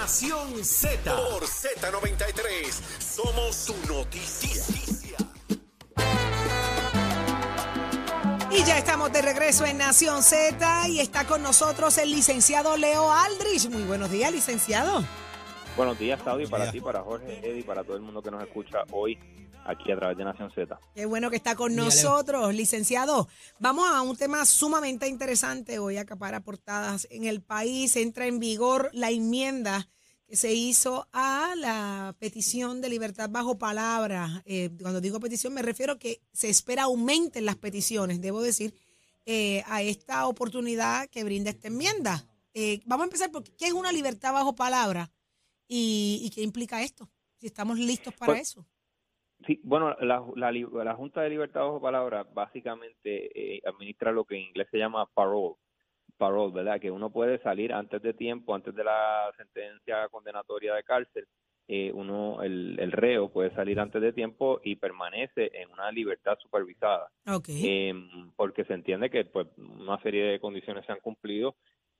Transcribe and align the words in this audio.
Nación 0.00 0.64
Z. 0.64 1.14
Por 1.14 1.42
Z93. 1.42 2.72
Somos 2.98 3.54
su 3.54 3.74
noticia. 3.86 5.16
Y 8.50 8.64
ya 8.64 8.78
estamos 8.78 9.12
de 9.12 9.20
regreso 9.20 9.66
en 9.66 9.76
Nación 9.76 10.22
Z 10.22 10.88
y 10.88 11.00
está 11.00 11.26
con 11.26 11.42
nosotros 11.42 11.98
el 11.98 12.10
licenciado 12.10 12.78
Leo 12.78 13.12
Aldrich. 13.12 13.68
Muy 13.68 13.82
buenos 13.82 14.10
días, 14.10 14.32
licenciado. 14.32 15.04
Buenos 15.76 15.98
días, 15.98 16.18
Saudi, 16.24 16.46
para 16.46 16.72
ti, 16.72 16.80
para 16.80 17.02
Jorge, 17.02 17.38
Eddie, 17.46 17.62
para 17.62 17.84
todo 17.84 17.96
el 17.96 18.02
mundo 18.02 18.22
que 18.22 18.30
nos 18.30 18.42
escucha 18.42 18.84
hoy 18.92 19.18
aquí 19.64 19.92
a 19.92 19.96
través 19.96 20.16
de 20.16 20.24
Nación 20.24 20.50
Z. 20.54 20.78
Qué 20.94 21.06
bueno 21.06 21.30
que 21.30 21.36
está 21.36 21.54
con 21.54 21.74
nosotros, 21.74 22.54
licenciado. 22.54 23.28
Vamos 23.58 23.88
a 23.88 24.02
un 24.02 24.16
tema 24.16 24.44
sumamente 24.46 25.08
interesante 25.08 25.78
hoy, 25.78 25.96
acaparar 25.96 26.42
portadas 26.42 27.06
en 27.10 27.24
el 27.24 27.42
país. 27.42 27.96
Entra 27.96 28.26
en 28.26 28.38
vigor 28.38 28.90
la 28.92 29.10
enmienda 29.10 29.88
que 30.26 30.36
se 30.36 30.54
hizo 30.54 31.08
a 31.12 31.54
la 31.56 32.14
petición 32.20 32.80
de 32.80 32.88
libertad 32.88 33.28
bajo 33.30 33.58
palabra. 33.58 34.42
Eh, 34.44 34.70
cuando 34.80 35.00
digo 35.00 35.18
petición 35.18 35.52
me 35.52 35.62
refiero 35.62 35.98
que 35.98 36.20
se 36.32 36.48
espera 36.48 36.84
aumenten 36.84 37.44
las 37.44 37.56
peticiones, 37.56 38.20
debo 38.20 38.40
decir, 38.40 38.74
eh, 39.26 39.62
a 39.66 39.82
esta 39.82 40.26
oportunidad 40.26 41.08
que 41.08 41.24
brinda 41.24 41.50
esta 41.50 41.68
enmienda. 41.68 42.26
Eh, 42.54 42.80
vamos 42.86 43.04
a 43.04 43.06
empezar 43.06 43.30
por 43.30 43.42
qué 43.42 43.66
es 43.66 43.72
una 43.72 43.92
libertad 43.92 44.32
bajo 44.32 44.54
palabra 44.54 45.10
y, 45.68 46.30
qué 46.34 46.42
implica 46.42 46.82
esto, 46.82 47.10
si 47.38 47.46
estamos 47.46 47.78
listos 47.78 48.14
para 48.14 48.32
Pues, 48.32 48.42
eso. 48.42 48.66
Sí, 49.46 49.60
bueno, 49.64 49.96
la, 50.00 50.24
la, 50.36 50.52
la 50.52 50.94
Junta 50.94 51.22
de 51.22 51.30
Libertad 51.30 51.62
bajo 51.62 51.80
palabra 51.80 52.24
básicamente 52.24 53.56
eh, 53.56 53.60
administra 53.64 54.12
lo 54.12 54.24
que 54.24 54.36
en 54.36 54.42
inglés 54.48 54.68
se 54.70 54.78
llama 54.78 55.06
parole, 55.14 55.54
parole, 56.18 56.52
¿verdad? 56.52 56.80
Que 56.80 56.90
uno 56.90 57.10
puede 57.10 57.38
salir 57.42 57.72
antes 57.72 58.02
de 58.02 58.12
tiempo, 58.12 58.54
antes 58.54 58.74
de 58.74 58.84
la 58.84 59.32
sentencia 59.36 60.08
condenatoria 60.08 60.74
de 60.74 60.82
cárcel, 60.84 61.26
eh, 61.68 61.92
uno, 61.94 62.42
el, 62.42 62.78
el 62.80 62.92
reo 62.92 63.32
puede 63.32 63.54
salir 63.54 63.78
antes 63.78 64.02
de 64.02 64.12
tiempo 64.12 64.60
y 64.64 64.76
permanece 64.76 65.50
en 65.54 65.70
una 65.70 65.90
libertad 65.92 66.36
supervisada. 66.40 67.08
Ok. 67.28 67.48
eh, 67.48 67.94
porque 68.36 68.64
se 68.64 68.74
entiende 68.74 69.08
que 69.08 69.24
pues 69.24 69.46
una 69.56 70.00
serie 70.02 70.24
de 70.24 70.40
condiciones 70.40 70.84
se 70.84 70.92
han 70.92 71.00
cumplido 71.00 71.54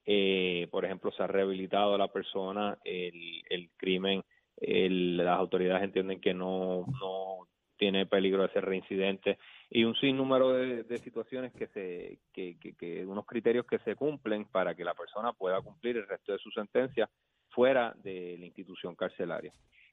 eh, 0.07 0.67
por 0.71 0.85
ejemplo 0.85 1.13
se 1.13 1.23
ha 1.23 1.27
rehabilitado 1.27 1.95
a 1.95 1.99
la 1.99 2.09
persona 2.09 2.79
el, 2.85 3.43
el 3.49 3.71
crimen 3.77 4.23
el- 4.61 5.17
las 5.17 5.39
autoridades 5.39 5.83
entienden 5.85 6.21
que 6.21 6.35
no 6.35 6.87
no 7.01 7.47
tiene 7.77 8.05
peligro 8.07 8.43
de 8.43 8.53
ser 8.53 8.65
reincidente 8.67 9.39
y 9.71 9.85
un 9.85 9.95
sinnúmero 9.97 10.51
de, 10.53 10.83
de 10.85 10.99
situaciones 10.99 11.53
que 11.53 11.67
se 11.69 12.19
que, 12.33 12.59
que, 12.61 12.75
que 12.77 13.07
unos 13.07 13.25
criterios 13.27 13.67
que 13.67 13.79
se 13.79 13.97
cumplen 13.97 14.45
para 14.45 14.75
que 14.75 14.85
la 14.85 14.95
persona 14.95 15.33
pueda 15.33 15.61
cumplir 15.63 15.97
el 15.97 16.07
resto 16.07 16.33
de 16.33 16.39
su 16.39 16.51
sentencia 16.51 17.09
fuera 17.49 17.95
de 18.03 18.37
la 18.39 18.47
institución 18.47 18.95
carcelaria 18.95 19.53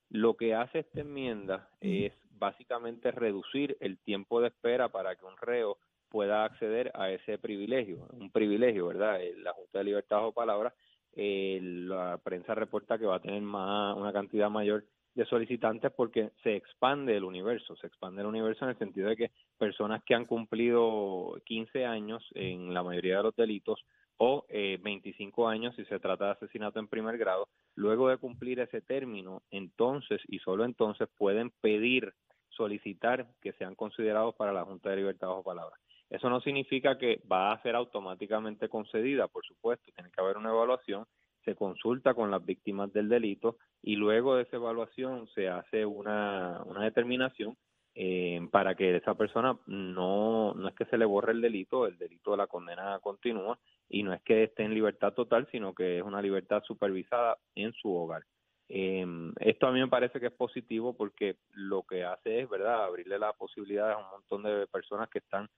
lo 0.10 0.36
que 0.36 0.54
hace 0.54 0.80
esta 0.80 1.02
enmienda 1.02 1.70
es 1.82 2.14
básicamente 2.32 3.12
reducir 3.12 3.78
el 3.80 3.98
tiempo 3.98 4.42
de 4.42 4.50
espera 4.50 4.90
para 4.90 5.16
que 5.16 5.26
un 5.26 5.36
reo 5.38 5.78
pueda 6.10 6.45
acceder 6.45 6.92
a 6.94 7.12
ese 7.12 7.38
privilegio, 7.38 8.08
un 8.14 8.32
privilegio, 8.32 8.88
¿verdad? 8.88 9.22
Eh, 9.22 9.34
La 9.38 9.52
Junta 9.52 9.80
de 9.80 9.84
Libertad 9.84 10.26
o 10.26 10.32
Palabra, 10.32 10.73
eh, 11.20 11.60
la 11.62 12.20
prensa 12.23 12.54
reporta 12.54 13.00
que 13.00 13.08
va 13.08 13.16
a 13.16 13.22
tener 13.22 13.42
más, 13.42 13.98
una 13.98 14.14
cantidad 14.14 14.52
mayor 14.52 14.86
de 15.16 15.26
solicitantes 15.26 15.92
porque 15.92 16.30
se 16.44 16.56
expande 16.56 17.18
el 17.18 17.23
universo, 17.23 17.76
se 17.76 17.88
expande 17.88 18.22
el 18.22 18.28
universo 18.28 18.66
en 18.66 18.70
el 18.70 18.78
sentido 18.78 19.10
de 19.10 19.18
que 19.18 19.32
personas 19.58 20.04
que 20.04 20.14
han 20.14 20.26
cumplido 20.26 21.42
15 21.45 21.88
años 21.88 22.23
en 22.36 22.72
la 22.72 22.84
mayoría 22.84 23.18
de 23.18 23.23
los 23.23 23.36
delitos 23.36 23.84
o 24.18 24.45
eh, 24.50 24.78
25 24.80 25.48
años 25.48 25.76
si 25.76 25.86
se 25.86 26.00
trata 26.00 26.26
de 26.26 26.32
asesinato 26.34 26.80
en 26.80 26.88
primer 26.88 27.18
grado, 27.18 27.48
luego 27.73 28.10
de 28.10 28.18
cumplir 28.18 28.60
ese 28.60 28.82
término, 28.82 29.42
entonces 29.50 30.22
y 30.28 30.38
solo 30.38 30.66
entonces 30.66 31.10
pueden 31.18 31.50
pedir, 31.62 32.14
solicitar 32.50 33.28
que 33.42 33.54
sean 33.54 33.73
considerados 33.73 34.36
para 34.36 34.54
la 34.54 34.66
Junta 34.66 34.92
de 34.92 34.98
Libertad 34.98 35.30
bajo 35.30 35.44
palabra. 35.44 35.77
Eso 36.10 36.30
no 36.30 36.40
significa 36.40 36.98
que 36.98 37.22
va 37.30 37.52
a 37.52 37.62
ser 37.62 37.76
automáticamente 37.76 38.70
concedida, 38.70 39.28
por 39.28 39.45
supuesto, 39.45 39.92
tiene 39.94 40.10
que 40.12 40.22
haber 40.22 40.38
una 40.38 40.50
evaluación, 40.50 41.06
se 41.44 41.56
consulta 41.56 42.14
con 42.14 42.32
las 42.32 42.45
víctimas 42.45 42.92
del 42.94 43.10
delito 43.10 43.58
y 43.82 43.95
luego 43.95 44.36
de 44.36 44.44
esa 44.44 44.58
evaluación 44.58 45.28
se 45.30 45.48
hace 45.48 45.86
una, 45.86 46.62
una 46.66 46.84
determinación 46.84 47.58
eh, 47.95 48.48
para 48.52 48.76
que 48.76 48.95
esa 48.95 49.16
persona 49.16 49.58
no, 49.66 50.54
no 50.54 50.68
es 50.68 50.76
que 50.76 50.86
se 50.86 50.98
le 50.98 51.06
borre 51.06 51.32
el 51.32 51.42
delito, 51.42 51.88
el 51.88 51.98
delito 51.98 52.32
de 52.32 52.38
la 52.38 52.48
condena 52.48 53.00
continúa 53.00 53.58
y 53.89 54.04
no 54.04 54.14
es 54.14 54.22
que 54.22 54.44
esté 54.44 54.64
en 54.64 54.74
libertad 54.74 55.14
total, 55.14 55.48
sino 55.52 55.74
que 55.74 55.98
es 55.98 56.04
una 56.04 56.22
libertad 56.22 56.62
supervisada 56.64 57.38
en 57.56 57.74
su 57.74 57.94
hogar. 57.94 58.24
Eh, 58.70 59.06
esto 59.39 59.68
a 59.68 59.72
mí 59.72 59.80
me 59.80 59.88
parece 59.88 60.20
que 60.20 60.28
es 60.28 60.34
positivo 60.34 60.95
porque 60.95 61.38
lo 61.54 61.84
que 61.84 62.04
hace 62.04 62.42
es, 62.42 62.50
¿verdad?, 62.50 62.84
abrirle 62.84 63.18
la 63.18 63.34
posibilidad 63.34 63.92
a 63.92 63.98
un 63.98 64.10
montón 64.12 64.44
de 64.44 64.68
personas 64.68 65.10
que 65.10 65.20
están 65.20 65.50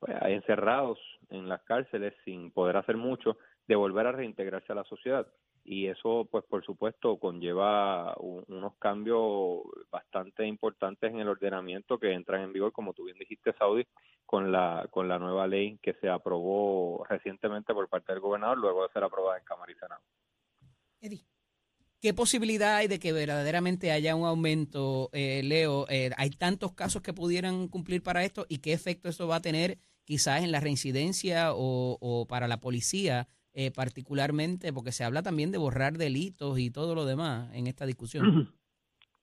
pues, 0.00 0.16
encerrados 0.22 0.98
en 1.28 1.48
las 1.48 1.62
cárceles 1.62 2.14
sin 2.24 2.50
poder 2.50 2.76
hacer 2.78 2.96
mucho, 2.96 3.36
de 3.68 3.76
volver 3.76 4.06
a 4.08 4.12
reintegrarse 4.12 4.72
a 4.72 4.76
la 4.76 4.84
sociedad. 4.84 5.26
Y 5.62 5.86
eso, 5.86 6.26
pues 6.30 6.44
por 6.46 6.64
supuesto, 6.64 7.18
conlleva 7.18 8.14
un- 8.18 8.44
unos 8.48 8.74
cambios 8.78 9.60
bastante 9.90 10.46
importantes 10.46 11.12
en 11.12 11.20
el 11.20 11.28
ordenamiento 11.28 11.98
que 11.98 12.12
entran 12.12 12.42
en 12.42 12.52
vigor, 12.52 12.72
como 12.72 12.94
tú 12.94 13.04
bien 13.04 13.18
dijiste, 13.18 13.52
Saudi, 13.58 13.86
con 14.26 14.50
la, 14.50 14.88
con 14.90 15.08
la 15.08 15.18
nueva 15.18 15.46
ley 15.46 15.78
que 15.82 15.94
se 15.94 16.08
aprobó 16.08 17.04
recientemente 17.08 17.74
por 17.74 17.88
parte 17.88 18.12
del 18.12 18.20
gobernador, 18.20 18.58
luego 18.58 18.82
de 18.84 18.92
ser 18.92 19.04
aprobada 19.04 19.38
en 19.38 19.44
Cámara 19.44 19.70
y. 19.70 19.76
Eddie. 21.06 21.26
¿Qué 22.00 22.14
posibilidad 22.14 22.76
hay 22.76 22.88
de 22.88 22.98
que 22.98 23.12
verdaderamente 23.12 23.92
haya 23.92 24.16
un 24.16 24.24
aumento, 24.26 25.10
eh, 25.12 25.42
Leo? 25.44 25.86
Eh, 25.90 26.10
¿Hay 26.16 26.30
tantos 26.30 26.72
casos 26.72 27.02
que 27.02 27.12
pudieran 27.12 27.68
cumplir 27.68 28.02
para 28.02 28.24
esto? 28.24 28.46
¿Y 28.48 28.58
qué 28.58 28.72
efecto 28.72 29.10
eso 29.10 29.28
va 29.28 29.36
a 29.36 29.42
tener 29.42 29.78
quizás 30.04 30.42
en 30.42 30.52
la 30.52 30.60
reincidencia 30.60 31.50
o, 31.52 32.26
para 32.28 32.48
la 32.48 32.60
policía 32.60 33.28
eh, 33.52 33.70
particularmente? 33.70 34.72
Porque 34.72 34.92
se 34.92 35.04
habla 35.04 35.22
también 35.22 35.50
de 35.52 35.58
borrar 35.58 35.98
delitos 35.98 36.58
y 36.58 36.70
todo 36.70 36.94
lo 36.94 37.04
demás 37.04 37.54
en 37.54 37.66
esta 37.66 37.86
discusión. 37.86 38.54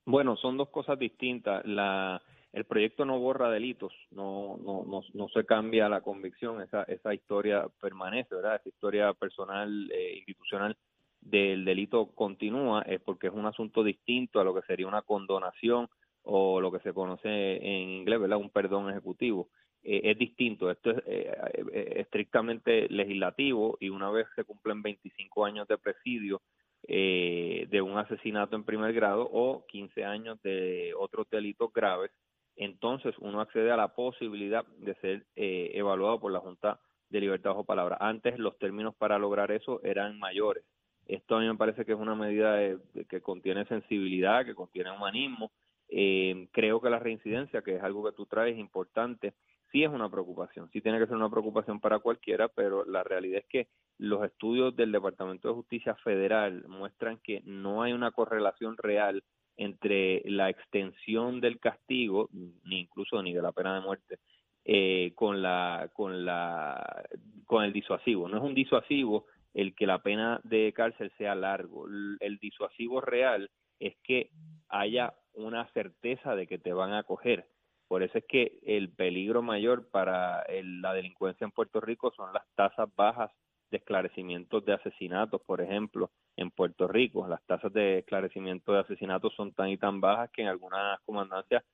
Bueno, 0.04 0.36
son 0.36 0.56
dos 0.56 0.70
cosas 0.70 0.98
distintas. 0.98 1.64
La, 1.66 2.22
el 2.52 2.64
proyecto 2.64 3.04
no 3.04 3.18
borra 3.18 3.50
delitos, 3.50 3.92
no, 4.10 4.56
no, 4.64 4.84
no, 4.84 5.02
no 5.12 5.28
se 5.28 5.44
cambia 5.44 5.88
la 5.88 6.00
convicción, 6.00 6.62
esa, 6.62 6.84
esa 6.84 7.12
historia 7.12 7.66
permanece, 7.80 8.34
¿verdad? 8.34 8.56
Esa 8.56 8.70
historia 8.70 9.12
personal, 9.12 9.90
eh, 9.92 10.16
institucional 10.16 10.76
del 11.20 11.64
delito 11.64 12.06
continúa, 12.14 12.82
es 12.82 13.00
porque 13.00 13.26
es 13.26 13.34
un 13.34 13.44
asunto 13.44 13.84
distinto 13.84 14.40
a 14.40 14.44
lo 14.44 14.54
que 14.54 14.62
sería 14.62 14.86
una 14.86 15.02
condonación 15.02 15.88
o 16.22 16.60
lo 16.60 16.72
que 16.72 16.80
se 16.80 16.92
conoce 16.92 17.56
en 17.56 17.90
inglés, 17.90 18.20
¿verdad? 18.20 18.38
Un 18.38 18.50
perdón 18.50 18.90
ejecutivo. 18.90 19.50
Eh, 19.82 20.00
es 20.04 20.18
distinto, 20.18 20.70
esto 20.70 20.90
es 20.90 20.98
eh, 21.06 21.32
eh, 21.72 21.92
estrictamente 21.96 22.88
legislativo 22.88 23.76
y 23.80 23.88
una 23.90 24.10
vez 24.10 24.26
se 24.34 24.44
cumplen 24.44 24.82
25 24.82 25.44
años 25.44 25.68
de 25.68 25.78
presidio, 25.78 26.42
eh, 26.86 27.66
de 27.70 27.82
un 27.82 27.96
asesinato 27.98 28.56
en 28.56 28.64
primer 28.64 28.92
grado 28.92 29.28
o 29.30 29.64
15 29.66 30.04
años 30.04 30.40
de 30.42 30.92
otros 30.98 31.28
delitos 31.30 31.72
graves, 31.72 32.10
entonces 32.56 33.14
uno 33.18 33.40
accede 33.40 33.70
a 33.70 33.76
la 33.76 33.94
posibilidad 33.94 34.66
de 34.78 34.94
ser 34.96 35.26
eh, 35.36 35.70
evaluado 35.74 36.18
por 36.20 36.32
la 36.32 36.40
Junta 36.40 36.80
de 37.08 37.20
Libertad 37.20 37.50
bajo 37.50 37.64
palabra. 37.64 37.96
Antes 38.00 38.38
los 38.38 38.58
términos 38.58 38.94
para 38.96 39.18
lograr 39.18 39.50
eso 39.52 39.80
eran 39.84 40.18
mayores. 40.18 40.64
Esto 41.06 41.36
a 41.36 41.40
mí 41.40 41.46
me 41.46 41.54
parece 41.56 41.84
que 41.84 41.92
es 41.92 41.98
una 41.98 42.14
medida 42.14 42.54
de- 42.56 42.78
que 43.08 43.20
contiene 43.22 43.64
sensibilidad, 43.66 44.44
que 44.44 44.54
contiene 44.54 44.90
humanismo. 44.90 45.50
Eh, 45.88 46.48
creo 46.52 46.80
que 46.82 46.90
la 46.90 46.98
reincidencia, 46.98 47.62
que 47.62 47.76
es 47.76 47.82
algo 47.82 48.04
que 48.04 48.12
tú 48.14 48.26
traes 48.26 48.58
importante, 48.58 49.32
sí 49.70 49.84
es 49.84 49.90
una 49.90 50.10
preocupación, 50.10 50.70
sí 50.72 50.80
tiene 50.80 50.98
que 50.98 51.06
ser 51.06 51.16
una 51.16 51.30
preocupación 51.30 51.80
para 51.80 51.98
cualquiera, 51.98 52.48
pero 52.48 52.84
la 52.84 53.02
realidad 53.04 53.40
es 53.40 53.46
que 53.46 53.68
los 53.98 54.24
estudios 54.24 54.74
del 54.76 54.92
Departamento 54.92 55.48
de 55.48 55.54
Justicia 55.54 55.94
Federal 55.96 56.64
muestran 56.68 57.18
que 57.22 57.42
no 57.44 57.82
hay 57.82 57.92
una 57.92 58.12
correlación 58.12 58.76
real 58.76 59.22
entre 59.56 60.22
la 60.24 60.48
extensión 60.50 61.40
del 61.40 61.58
castigo, 61.58 62.28
ni 62.32 62.80
incluso 62.80 63.20
ni 63.22 63.32
de 63.32 63.42
la 63.42 63.52
pena 63.52 63.74
de 63.74 63.80
muerte, 63.80 64.18
eh, 64.64 65.12
con 65.14 65.42
la 65.42 65.90
con 65.92 66.24
la 66.24 67.04
con 67.44 67.64
el 67.64 67.72
disuasivo. 67.72 68.28
No 68.28 68.36
es 68.36 68.42
un 68.42 68.54
disuasivo 68.54 69.26
el 69.54 69.74
que 69.74 69.86
la 69.86 70.00
pena 70.02 70.40
de 70.44 70.72
cárcel 70.72 71.10
sea 71.18 71.34
largo. 71.34 71.88
El 72.20 72.38
disuasivo 72.38 73.00
real 73.00 73.50
es 73.80 73.96
que 74.04 74.30
haya 74.68 75.14
una 75.32 75.66
certeza 75.72 76.36
de 76.36 76.46
que 76.46 76.58
te 76.58 76.72
van 76.72 76.92
a 76.92 77.02
coger. 77.02 77.46
Por 77.88 78.02
eso 78.02 78.18
es 78.18 78.24
que 78.26 78.58
el 78.62 78.90
peligro 78.90 79.42
mayor 79.42 79.88
para 79.90 80.42
el- 80.42 80.82
la 80.82 80.92
delincuencia 80.92 81.44
en 81.44 81.50
Puerto 81.50 81.80
Rico 81.80 82.12
son 82.14 82.32
las 82.32 82.44
tasas 82.54 82.88
bajas 82.94 83.30
de 83.70 83.78
esclarecimientos 83.78 84.64
de 84.64 84.74
asesinatos, 84.74 85.42
por 85.42 85.60
ejemplo, 85.60 86.10
en 86.36 86.50
Puerto 86.50 86.86
Rico. 86.88 87.26
Las 87.26 87.42
tasas 87.46 87.72
de 87.72 87.98
esclarecimiento 87.98 88.72
de 88.72 88.80
asesinatos 88.80 89.34
son 89.34 89.52
tan 89.52 89.68
y 89.70 89.76
tan 89.78 90.00
bajas 90.00 90.30
que 90.30 90.42
en 90.42 90.48
algunas 90.48 91.00
comandancias 91.00 91.64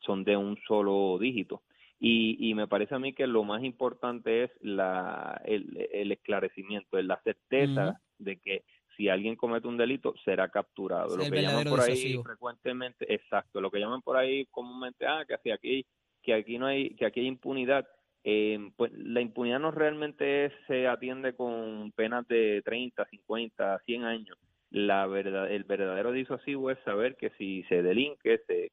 son 0.00 0.24
de 0.24 0.36
un 0.36 0.58
solo 0.66 1.18
dígito. 1.18 1.62
Y, 2.00 2.50
y 2.50 2.54
me 2.54 2.68
parece 2.68 2.94
a 2.94 2.98
mí 2.98 3.12
que 3.12 3.26
lo 3.26 3.44
más 3.44 3.62
importante 3.64 4.44
es 4.44 4.50
la, 4.60 5.40
el, 5.44 5.88
el 5.92 6.12
esclarecimiento, 6.12 6.98
es 6.98 7.04
la 7.04 7.20
certeza 7.22 8.00
de 8.18 8.38
que 8.38 8.64
si 8.98 9.08
alguien 9.08 9.36
comete 9.36 9.68
un 9.68 9.76
delito, 9.76 10.12
será 10.24 10.48
capturado. 10.48 11.16
lo 11.16 11.30
que 11.30 11.40
llaman 11.40 11.64
por 11.68 11.80
ahí 11.80 12.20
frecuentemente, 12.20 13.14
exacto, 13.14 13.60
lo 13.60 13.70
que 13.70 13.78
llaman 13.78 14.02
por 14.02 14.16
ahí 14.16 14.44
comúnmente, 14.46 15.06
ah, 15.06 15.24
que 15.24 15.52
aquí, 15.52 15.86
que 16.20 16.34
aquí 16.34 16.58
no 16.58 16.66
hay, 16.66 16.96
que 16.96 17.06
aquí 17.06 17.20
hay 17.20 17.26
impunidad. 17.28 17.86
Eh, 18.24 18.58
pues 18.76 18.90
la 18.92 19.20
impunidad 19.20 19.60
no 19.60 19.70
realmente 19.70 20.52
se 20.66 20.88
atiende 20.88 21.34
con 21.34 21.92
penas 21.92 22.26
de 22.26 22.60
30, 22.64 23.06
50, 23.06 23.78
100 23.86 24.04
años. 24.04 24.36
La 24.70 25.06
verdad, 25.06 25.48
el 25.48 25.62
verdadero 25.62 26.10
disuasivo 26.10 26.72
es 26.72 26.78
saber 26.80 27.14
que 27.14 27.30
si 27.38 27.62
se 27.68 27.82
delinque, 27.82 28.40
se, 28.48 28.72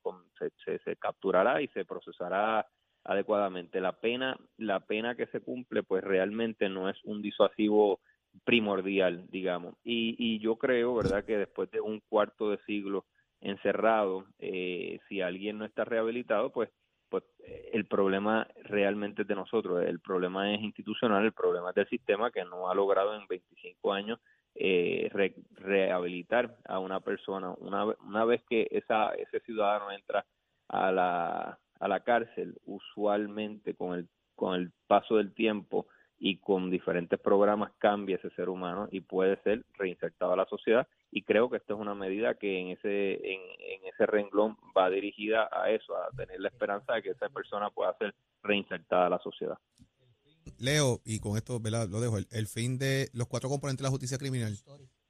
se, 0.66 0.80
se 0.80 0.96
capturará 0.96 1.62
y 1.62 1.68
se 1.68 1.86
procesará 1.86 2.66
adecuadamente. 3.04 3.80
La 3.80 3.92
pena, 3.92 4.36
la 4.58 4.80
pena 4.80 5.16
que 5.16 5.28
se 5.28 5.40
cumple, 5.40 5.84
pues 5.84 6.04
realmente 6.04 6.68
no 6.68 6.90
es 6.90 6.98
un 7.04 7.22
disuasivo 7.22 8.00
primordial, 8.44 9.26
digamos. 9.30 9.76
Y, 9.84 10.16
y 10.18 10.40
yo 10.40 10.58
creo, 10.58 10.96
¿verdad?, 10.96 11.26
que 11.26 11.38
después 11.38 11.70
de 11.72 11.82
un 11.82 12.02
cuarto 12.10 12.52
de 12.52 12.58
siglo 12.66 13.06
encerrado, 13.42 14.26
eh, 14.40 15.00
si 15.08 15.22
alguien 15.22 15.58
no 15.58 15.66
está 15.66 15.86
rehabilitado, 15.86 16.52
pues, 16.52 16.70
pues 17.10 17.24
el 17.72 17.86
problema 17.86 18.48
realmente 18.64 19.22
es 19.22 19.28
de 19.28 19.36
nosotros, 19.36 19.84
el 19.86 20.00
problema 20.00 20.54
es 20.54 20.62
institucional, 20.62 21.24
el 21.24 21.34
problema 21.34 21.70
es 21.70 21.76
del 21.76 21.88
sistema 21.88 22.32
que 22.32 22.44
no 22.44 22.70
ha 22.70 22.76
logrado 22.76 23.16
en 23.16 23.28
25 23.28 23.94
años 23.94 24.20
eh, 24.56 25.10
rehabilitar 25.52 26.58
a 26.66 26.80
una 26.80 27.02
persona. 27.02 27.54
Una, 27.60 28.26
vez 28.26 28.42
que 28.50 28.68
esa, 28.72 29.10
ese 29.14 29.42
ciudadano 29.42 29.92
entra 29.92 30.26
a 30.70 30.92
la, 30.92 31.60
a 31.80 31.88
la 31.88 32.00
cárcel, 32.00 32.58
usualmente 32.66 33.76
con 33.76 34.00
el, 34.00 34.08
con 34.36 34.56
el 34.56 34.72
paso 34.88 35.18
del 35.18 35.34
tiempo, 35.34 35.88
y 36.18 36.38
con 36.38 36.72
diferentes 36.72 37.20
programas 37.20 37.72
cambia 37.78 38.16
ese 38.16 38.30
ser 38.32 38.50
humano 38.50 38.88
y 38.92 39.02
puede 39.02 39.42
ser 39.44 39.66
reinsertado 39.74 40.34
a 40.34 40.38
la 40.38 40.46
sociedad. 40.46 40.88
Y 41.12 41.24
creo 41.24 41.50
que 41.50 41.58
esta 41.58 41.74
es 41.74 41.80
una 41.80 41.96
medida 41.96 42.36
que 42.36 42.60
en 42.60 42.70
ese 42.70 43.14
en, 43.34 43.42
ese 43.86 44.06
renglón 44.06 44.58
va 44.76 44.90
dirigida 44.90 45.50
a 45.52 45.70
eso, 45.72 45.96
a 45.96 46.10
tener 46.16 46.40
la 46.40 46.50
esperanza 46.50 46.94
de 46.94 47.04
que 47.04 47.10
esa 47.12 47.30
persona 47.30 47.70
pueda 47.70 47.96
ser 47.98 48.14
reinsertada 48.44 49.08
a 49.08 49.10
la 49.10 49.20
sociedad. 49.20 49.58
Leo, 50.58 51.02
y 51.06 51.20
con 51.20 51.38
esto 51.38 51.60
lo 51.64 52.02
dejo, 52.02 52.18
el, 52.18 52.48
fin 52.48 52.78
de 52.78 53.10
los 53.14 53.28
cuatro 53.28 53.50
componentes 53.50 53.80
de 53.80 53.84
la 53.84 53.90
justicia 53.90 54.18
criminal, 54.18 54.58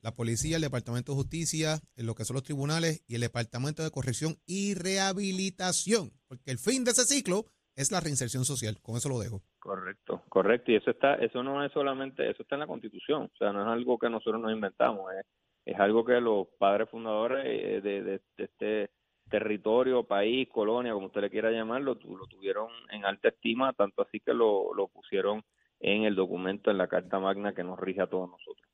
la 0.01 0.13
policía, 0.13 0.57
el 0.57 0.61
Departamento 0.61 1.11
de 1.11 1.17
Justicia, 1.17 1.79
lo 1.95 2.15
que 2.15 2.25
son 2.25 2.35
los 2.35 2.43
tribunales 2.43 3.03
y 3.07 3.15
el 3.15 3.21
Departamento 3.21 3.83
de 3.83 3.91
Corrección 3.91 4.37
y 4.45 4.75
Rehabilitación, 4.75 6.13
porque 6.27 6.51
el 6.51 6.59
fin 6.59 6.83
de 6.83 6.91
ese 6.91 7.05
ciclo 7.05 7.45
es 7.75 7.91
la 7.91 7.99
reinserción 7.99 8.45
social. 8.45 8.77
Con 8.81 8.95
eso 8.95 9.09
lo 9.09 9.19
dejo. 9.19 9.41
Correcto, 9.59 10.23
correcto. 10.29 10.71
Y 10.71 10.75
eso 10.75 10.91
está, 10.91 11.15
eso 11.15 11.43
no 11.43 11.63
es 11.63 11.71
solamente, 11.71 12.29
eso 12.29 12.43
está 12.43 12.55
en 12.55 12.61
la 12.61 12.67
Constitución. 12.67 13.29
O 13.33 13.37
sea, 13.37 13.51
no 13.51 13.61
es 13.61 13.67
algo 13.67 13.97
que 13.97 14.09
nosotros 14.09 14.41
nos 14.41 14.51
inventamos. 14.51 15.11
Es, 15.13 15.25
es 15.65 15.79
algo 15.79 16.05
que 16.05 16.19
los 16.21 16.47
padres 16.57 16.89
fundadores 16.89 17.45
eh, 17.45 17.81
de, 17.81 18.03
de, 18.03 18.21
este 18.37 18.91
territorio, 19.29 20.03
país, 20.03 20.47
colonia, 20.49 20.93
como 20.93 21.07
usted 21.07 21.21
le 21.21 21.29
quiera 21.29 21.51
llamarlo, 21.51 21.95
lo 21.95 22.27
tuvieron 22.27 22.69
en 22.91 23.05
alta 23.05 23.29
estima, 23.29 23.73
tanto 23.73 24.03
así 24.03 24.19
que 24.19 24.33
lo, 24.33 24.73
lo 24.73 24.87
pusieron 24.87 25.43
en 25.79 26.03
el 26.03 26.15
documento, 26.15 26.69
en 26.69 26.77
la 26.77 26.87
Carta 26.87 27.19
Magna 27.19 27.53
que 27.53 27.63
nos 27.63 27.79
rige 27.79 28.01
a 28.01 28.07
todos 28.07 28.29
nosotros. 28.29 28.67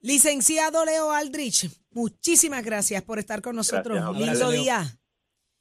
Licenciado 0.00 0.84
Leo 0.84 1.12
Aldrich, 1.12 1.68
muchísimas 1.90 2.64
gracias 2.64 3.02
por 3.02 3.18
estar 3.18 3.42
con 3.42 3.56
nosotros. 3.56 4.16
Lindo 4.16 4.50
día. 4.50 4.82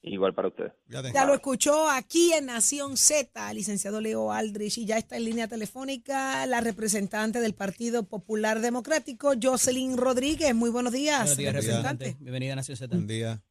Igual 0.05 0.35
para 0.35 0.49
ustedes. 0.49 0.71
Ya 0.87 1.25
lo 1.25 1.33
escuchó 1.33 1.89
aquí 1.89 2.31
en 2.33 2.45
Nación 2.45 2.95
Z, 2.95 3.53
licenciado 3.53 3.99
Leo 3.99 4.31
Aldrich, 4.31 4.77
y 4.77 4.85
ya 4.85 4.97
está 4.97 5.17
en 5.17 5.25
línea 5.25 5.47
telefónica 5.47 6.45
la 6.45 6.61
representante 6.61 7.39
del 7.39 7.55
Partido 7.55 8.03
Popular 8.03 8.61
Democrático, 8.61 9.33
Jocelyn 9.41 9.97
Rodríguez. 9.97 10.53
Muy 10.53 10.69
buenos 10.69 10.93
días, 10.93 11.17
buenos 11.17 11.37
días 11.37 11.53
representante. 11.53 12.15
Bienvenida 12.19 12.53
a 12.53 12.57
Nación 12.57 12.77
Z. 12.77 12.95
Buen 12.95 13.07
día. 13.07 13.41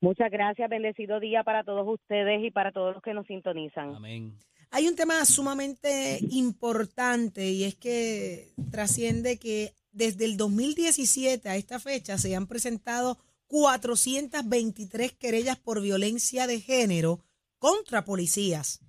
Muchas 0.00 0.30
gracias, 0.30 0.68
bendecido 0.70 1.20
día 1.20 1.44
para 1.44 1.62
todos 1.62 1.86
ustedes 1.86 2.42
y 2.42 2.50
para 2.50 2.72
todos 2.72 2.94
los 2.94 3.02
que 3.02 3.12
nos 3.12 3.26
sintonizan. 3.26 3.94
Amén. 3.94 4.34
Hay 4.70 4.88
un 4.88 4.96
tema 4.96 5.22
sumamente 5.26 6.20
importante 6.30 7.50
y 7.50 7.64
es 7.64 7.74
que 7.74 8.54
trasciende 8.70 9.38
que 9.38 9.74
desde 9.92 10.24
el 10.24 10.38
2017 10.38 11.50
a 11.50 11.56
esta 11.56 11.78
fecha 11.78 12.16
se 12.16 12.34
han 12.34 12.46
presentado 12.46 13.18
423 13.52 15.12
querellas 15.12 15.58
por 15.58 15.82
violencia 15.82 16.46
de 16.46 16.58
género 16.58 17.18
contra 17.58 18.02
policías. 18.02 18.80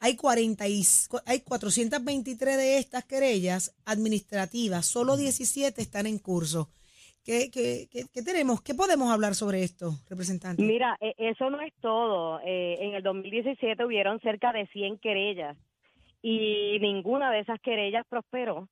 Hay, 0.00 0.16
40 0.16 0.66
y, 0.66 0.82
hay 1.24 1.40
423 1.42 2.56
de 2.56 2.78
estas 2.78 3.04
querellas 3.04 3.76
administrativas, 3.86 4.86
solo 4.86 5.16
17 5.16 5.80
están 5.80 6.06
en 6.06 6.18
curso. 6.18 6.68
¿Qué, 7.24 7.48
qué, 7.52 7.86
qué, 7.92 8.22
tenemos? 8.24 8.60
¿Qué 8.60 8.74
podemos 8.74 9.08
hablar 9.12 9.36
sobre 9.36 9.62
esto, 9.62 9.92
representante? 10.10 10.64
Mira, 10.64 10.96
e, 11.00 11.14
eso 11.18 11.48
no 11.48 11.60
es 11.60 11.72
todo. 11.80 12.40
Eh, 12.40 12.76
en 12.80 12.94
el 12.94 13.04
2017 13.04 13.84
hubieron 13.84 14.18
cerca 14.18 14.52
de 14.52 14.66
100 14.66 14.98
querellas 14.98 15.56
y 16.22 16.78
ninguna 16.80 17.30
de 17.30 17.38
esas 17.38 17.60
querellas 17.60 18.04
prosperó 18.08 18.68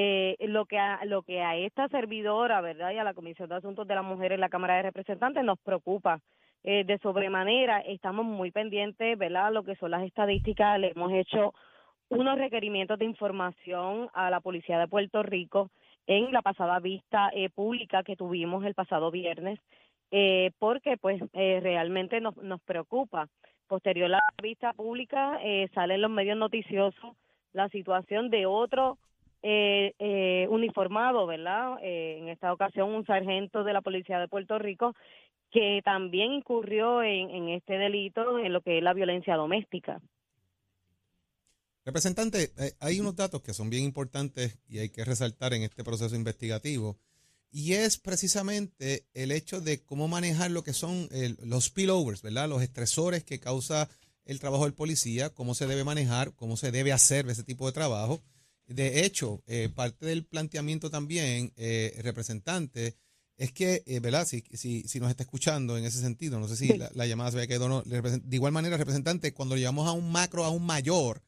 eh, 0.00 0.36
lo 0.46 0.64
que 0.66 0.78
a, 0.78 1.04
lo 1.06 1.22
que 1.22 1.42
a 1.42 1.56
esta 1.56 1.88
servidora, 1.88 2.60
¿verdad? 2.60 2.92
Y 2.92 2.98
a 2.98 3.04
la 3.04 3.14
Comisión 3.14 3.48
de 3.48 3.56
Asuntos 3.56 3.84
de 3.88 3.96
la 3.96 4.02
Mujer 4.02 4.30
en 4.30 4.40
la 4.40 4.48
Cámara 4.48 4.76
de 4.76 4.82
Representantes 4.82 5.42
nos 5.42 5.58
preocupa. 5.58 6.20
Eh, 6.64 6.84
de 6.84 6.98
sobremanera, 6.98 7.80
estamos 7.80 8.24
muy 8.24 8.50
pendientes, 8.50 9.16
¿verdad? 9.18 9.52
Lo 9.52 9.64
que 9.64 9.76
son 9.76 9.90
las 9.90 10.02
estadísticas, 10.02 10.78
le 10.78 10.90
hemos 10.90 11.12
hecho 11.12 11.52
unos 12.10 12.38
requerimientos 12.38 12.98
de 12.98 13.06
información 13.06 14.08
a 14.12 14.30
la 14.30 14.40
Policía 14.40 14.78
de 14.78 14.88
Puerto 14.88 15.22
Rico 15.22 15.70
en 16.06 16.32
la 16.32 16.42
pasada 16.42 16.78
vista 16.78 17.30
eh, 17.32 17.48
pública 17.48 18.02
que 18.04 18.16
tuvimos 18.16 18.64
el 18.64 18.74
pasado 18.74 19.10
viernes, 19.10 19.58
eh, 20.12 20.52
porque 20.58 20.96
pues 20.96 21.20
eh, 21.32 21.58
realmente 21.60 22.20
nos, 22.20 22.36
nos 22.36 22.60
preocupa. 22.60 23.28
Posterior 23.66 24.06
a 24.06 24.08
la 24.10 24.20
vista 24.42 24.72
pública 24.74 25.38
eh, 25.42 25.68
salen 25.74 26.02
los 26.02 26.10
medios 26.10 26.36
noticiosos 26.36 27.16
la 27.52 27.68
situación 27.70 28.30
de 28.30 28.46
otro 28.46 28.98
eh, 29.42 29.94
eh, 29.98 30.46
uniformado, 30.50 31.26
¿verdad? 31.26 31.78
Eh, 31.82 32.18
en 32.18 32.28
esta 32.28 32.52
ocasión 32.52 32.90
un 32.90 33.06
sargento 33.06 33.64
de 33.64 33.72
la 33.72 33.82
Policía 33.82 34.18
de 34.18 34.28
Puerto 34.28 34.58
Rico 34.58 34.94
que 35.50 35.80
también 35.84 36.32
incurrió 36.32 37.02
en, 37.02 37.48
este 37.48 37.78
delito, 37.78 38.38
en 38.38 38.52
lo 38.52 38.60
que 38.60 38.78
es 38.78 38.84
la 38.84 38.92
violencia 38.92 39.34
doméstica. 39.34 40.00
Representante, 41.86 42.50
eh, 42.58 42.72
hay 42.80 43.00
unos 43.00 43.16
datos 43.16 43.40
que 43.40 43.54
son 43.54 43.70
bien 43.70 43.84
importantes 43.84 44.58
y 44.68 44.80
hay 44.80 44.90
que 44.90 45.06
resaltar 45.06 45.54
en 45.54 45.62
este 45.62 45.84
proceso 45.84 46.14
investigativo. 46.14 46.98
Y 47.50 47.72
es 47.72 47.96
precisamente 47.96 49.06
el 49.14 49.32
hecho 49.32 49.62
de 49.62 49.82
cómo 49.82 50.06
manejar 50.06 50.50
lo 50.50 50.62
que 50.62 50.74
son 50.74 51.08
los 51.42 51.64
spillovers, 51.64 52.20
¿verdad? 52.20 52.46
Los 52.46 52.60
estresores 52.60 53.24
que 53.24 53.40
causa 53.40 53.88
el 54.26 54.38
trabajo 54.38 54.64
del 54.64 54.74
policía, 54.74 55.30
cómo 55.30 55.54
se 55.54 55.66
debe 55.66 55.82
manejar, 55.82 56.34
cómo 56.34 56.58
se 56.58 56.70
debe 56.70 56.92
hacer 56.92 57.26
ese 57.30 57.42
tipo 57.42 57.66
de 57.66 57.72
trabajo. 57.72 58.22
De 58.68 59.04
hecho, 59.04 59.42
eh, 59.46 59.68
parte 59.74 60.06
del 60.06 60.24
planteamiento 60.24 60.90
también, 60.90 61.52
eh, 61.56 61.98
representante, 62.02 62.96
es 63.38 63.52
que, 63.52 63.82
eh, 63.86 64.00
¿verdad? 64.00 64.26
Si, 64.26 64.44
si, 64.52 64.82
si, 64.82 65.00
nos 65.00 65.08
está 65.10 65.22
escuchando 65.22 65.78
en 65.78 65.84
ese 65.84 66.00
sentido, 66.00 66.40
no 66.40 66.48
sé 66.48 66.56
si 66.56 66.76
la, 66.76 67.06
llamada 67.06 67.30
se 67.30 67.36
había 67.36 67.46
quedado 67.46 67.68
no. 67.68 67.82
De 67.82 68.36
igual 68.36 68.52
manera, 68.52 68.76
representante, 68.76 69.32
cuando 69.32 69.56
llevamos 69.56 69.86
a 69.88 69.92
un 69.92 70.10
macro, 70.10 70.44
a 70.44 70.50
un 70.50 70.66
mayor, 70.66 71.22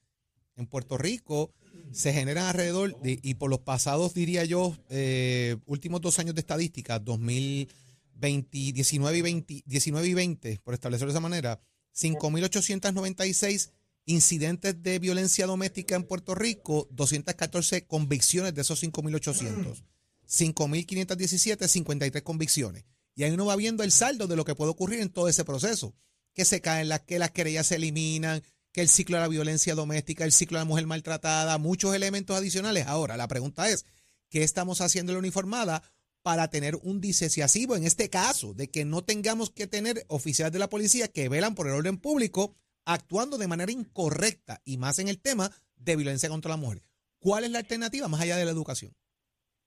en 0.56 0.66
Puerto 0.66 0.99
Rico, 0.99 1.54
se 1.92 2.12
generan 2.12 2.47
alrededor, 2.47 3.00
de, 3.00 3.20
y 3.23 3.35
por 3.35 3.49
los 3.49 3.61
pasados, 3.61 4.12
diría 4.12 4.44
yo, 4.44 4.76
eh, 4.90 5.56
últimos 5.66 6.00
dos 6.00 6.18
años 6.18 6.35
de 6.35 6.40
estadística, 6.40 6.99
2019 6.99 9.18
y 9.18 9.23
20, 9.23 9.62
19 9.64 10.09
y 10.09 10.14
20, 10.14 10.59
por 10.64 10.75
establecerlo 10.75 11.12
de 11.12 11.16
esa 11.16 11.20
manera, 11.20 11.61
5.896 11.97 13.70
incidentes 14.11 14.83
de 14.83 14.99
violencia 14.99 15.47
doméstica 15.47 15.95
en 15.97 16.05
Puerto 16.05 16.35
Rico, 16.35 16.88
214 16.90 17.87
convicciones 17.87 18.55
de 18.55 18.62
esos 18.62 18.83
5.800. 18.83 19.83
5.517, 20.29 21.67
53 21.67 22.23
convicciones. 22.23 22.85
Y 23.14 23.25
ahí 23.25 23.33
uno 23.33 23.47
va 23.47 23.57
viendo 23.57 23.83
el 23.83 23.93
saldo 23.93 24.26
de 24.26 24.37
lo 24.37 24.45
que 24.45 24.55
puede 24.55 24.71
ocurrir 24.71 25.00
en 25.00 25.11
todo 25.11 25.29
ese 25.29 25.45
proceso. 25.45 25.95
Que 26.35 26.45
se 26.45 26.61
caen 26.61 26.88
las, 26.88 27.00
que 27.00 27.19
las 27.19 27.33
querellas 27.33 27.67
se 27.67 27.76
eliminan, 27.76 28.43
que 28.73 28.81
el 28.81 28.88
ciclo 28.88 29.17
de 29.17 29.23
la 29.23 29.29
violencia 29.29 29.75
doméstica, 29.75 30.25
el 30.25 30.33
ciclo 30.33 30.59
de 30.59 30.62
la 30.62 30.69
mujer 30.69 30.87
maltratada, 30.87 31.59
muchos 31.59 31.95
elementos 31.95 32.37
adicionales. 32.37 32.87
Ahora, 32.87 33.17
la 33.17 33.29
pregunta 33.29 33.69
es, 33.69 33.85
¿qué 34.29 34.43
estamos 34.43 34.81
haciendo 34.81 35.12
en 35.12 35.17
la 35.17 35.21
uniformada 35.21 35.83
para 36.23 36.49
tener 36.49 36.76
un 36.76 37.00
disesiasivo 37.00 37.75
en 37.75 37.85
este 37.85 38.09
caso? 38.11 38.55
De 38.55 38.71
que 38.71 38.85
no 38.85 39.02
tengamos 39.02 39.50
que 39.50 39.67
tener 39.67 40.05
oficiales 40.09 40.52
de 40.52 40.61
la 40.61 40.71
policía 40.71 41.09
que 41.09 41.29
velan 41.29 41.57
por 41.57 41.67
el 41.67 41.75
orden 41.75 41.99
público 41.99 42.55
actuando 42.84 43.38
de 43.38 43.49
manera 43.49 43.72
incorrecta 43.72 44.60
y 44.64 44.78
más 44.78 44.99
en 44.99 45.08
el 45.08 45.20
tema 45.20 45.50
de 45.76 45.96
violencia 45.96 46.28
contra 46.28 46.50
la 46.50 46.56
mujer. 46.56 46.82
¿Cuál 47.18 47.44
es 47.44 47.50
la 47.50 47.58
alternativa 47.58 48.08
más 48.08 48.20
allá 48.20 48.37
de 48.37 48.44
la 48.44 48.50
educación? 48.50 48.92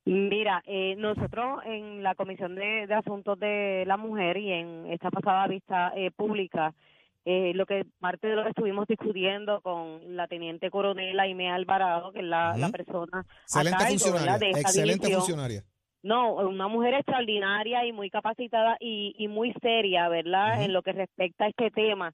Mira, 0.05 0.61
eh, 0.65 0.95
nosotros 0.97 1.61
en 1.65 2.03
la 2.03 2.13
Comisión 2.15 2.55
de, 2.55 2.87
Asuntos 2.93 3.39
de 3.39 3.85
la 3.87 3.95
Mujer 3.95 4.37
y 4.37 4.51
en 4.51 4.91
esta 4.91 5.09
pasada 5.09 5.47
vista 5.47 5.93
eh, 5.95 6.11
pública, 6.11 6.73
eh, 7.23 7.53
lo 7.55 7.65
que 7.65 7.85
parte 7.99 8.27
de 8.27 8.35
lo 8.35 8.43
que 8.43 8.49
estuvimos 8.49 8.85
discutiendo 8.85 9.61
con 9.61 10.17
la 10.17 10.27
teniente 10.27 10.69
coronel 10.69 11.17
Aime 11.21 11.49
Alvarado, 11.49 12.11
que 12.11 12.19
es 12.19 12.25
la, 12.25 12.53
persona 12.69 13.25
excelente 13.43 13.85
funcionaria, 13.85 14.49
excelente 14.49 15.13
funcionaria. 15.13 15.63
no, 16.01 16.33
una 16.33 16.67
mujer 16.67 16.95
extraordinaria 16.95 17.85
y 17.85 17.93
muy 17.93 18.09
capacitada 18.09 18.75
y, 18.81 19.15
y 19.17 19.29
muy 19.29 19.53
seria, 19.61 20.09
¿verdad? 20.09 20.63
En 20.63 20.73
lo 20.73 20.81
que 20.81 20.91
respecta 20.91 21.45
a 21.45 21.47
este 21.47 21.71
tema. 21.71 22.13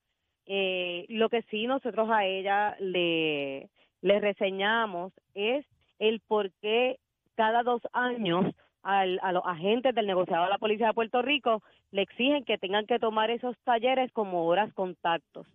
Eh, 0.52 1.06
lo 1.10 1.30
que 1.30 1.44
sí 1.44 1.68
nosotros 1.68 2.10
a 2.10 2.26
ella 2.26 2.76
le, 2.80 3.70
le 4.02 4.20
reseñamos 4.20 5.14
es 5.36 5.66
el 6.00 6.20
por 6.22 6.52
qué 6.62 6.98
cada 7.36 7.64
dos 7.64 7.82
años 7.94 8.54
al, 8.82 9.20
a 9.22 9.32
los 9.32 9.44
agentes 9.46 9.94
del 9.94 10.08
negociado 10.08 10.46
de 10.46 10.50
la 10.50 10.58
Policía 10.58 10.88
de 10.88 10.94
Puerto 10.94 11.22
Rico 11.22 11.62
le 11.92 12.02
exigen 12.02 12.46
que 12.46 12.58
tengan 12.58 12.86
que 12.86 13.00
tomar 13.00 13.30
esos 13.30 13.56
talleres 13.64 14.12
como 14.12 14.46
horas 14.46 14.74
contactos. 14.74 15.48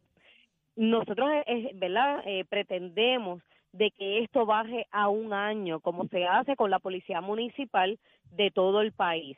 Nosotros, 0.76 1.28
eh, 1.30 1.44
eh, 1.46 1.70
¿verdad? 1.74 2.22
Eh, 2.26 2.44
pretendemos 2.48 3.42
de 3.72 3.90
que 3.90 4.20
esto 4.20 4.46
baje 4.46 4.86
a 4.90 5.08
un 5.08 5.32
año, 5.32 5.80
como 5.80 6.06
se 6.06 6.24
hace 6.24 6.56
con 6.56 6.70
la 6.70 6.78
Policía 6.78 7.20
Municipal 7.20 7.98
de 8.30 8.50
todo 8.50 8.80
el 8.80 8.92
país, 8.92 9.36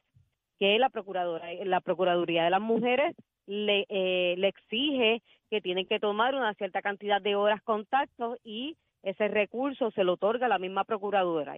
que 0.58 0.78
la 0.78 0.90
Procuradora, 0.90 1.48
la 1.64 1.80
Procuraduría 1.80 2.44
de 2.44 2.50
las 2.50 2.60
Mujeres 2.60 3.14
le, 3.47 3.87
le 3.88 4.49
exige 4.49 5.23
que 5.50 5.61
tienen 5.61 5.87
que 5.87 6.00
tomar 6.00 6.35
una 6.35 6.55
cierta 6.55 6.83
cantidad 6.83 7.21
de 7.21 7.37
horas 7.37 7.62
contactos 7.62 8.38
y 8.45 8.76
ese 9.03 9.29
recurso 9.29 9.91
se 9.93 10.05
lo 10.05 10.15
otorga 10.15 10.49
la 10.49 10.59
misma 10.59 10.85
Procuradora. 10.85 11.55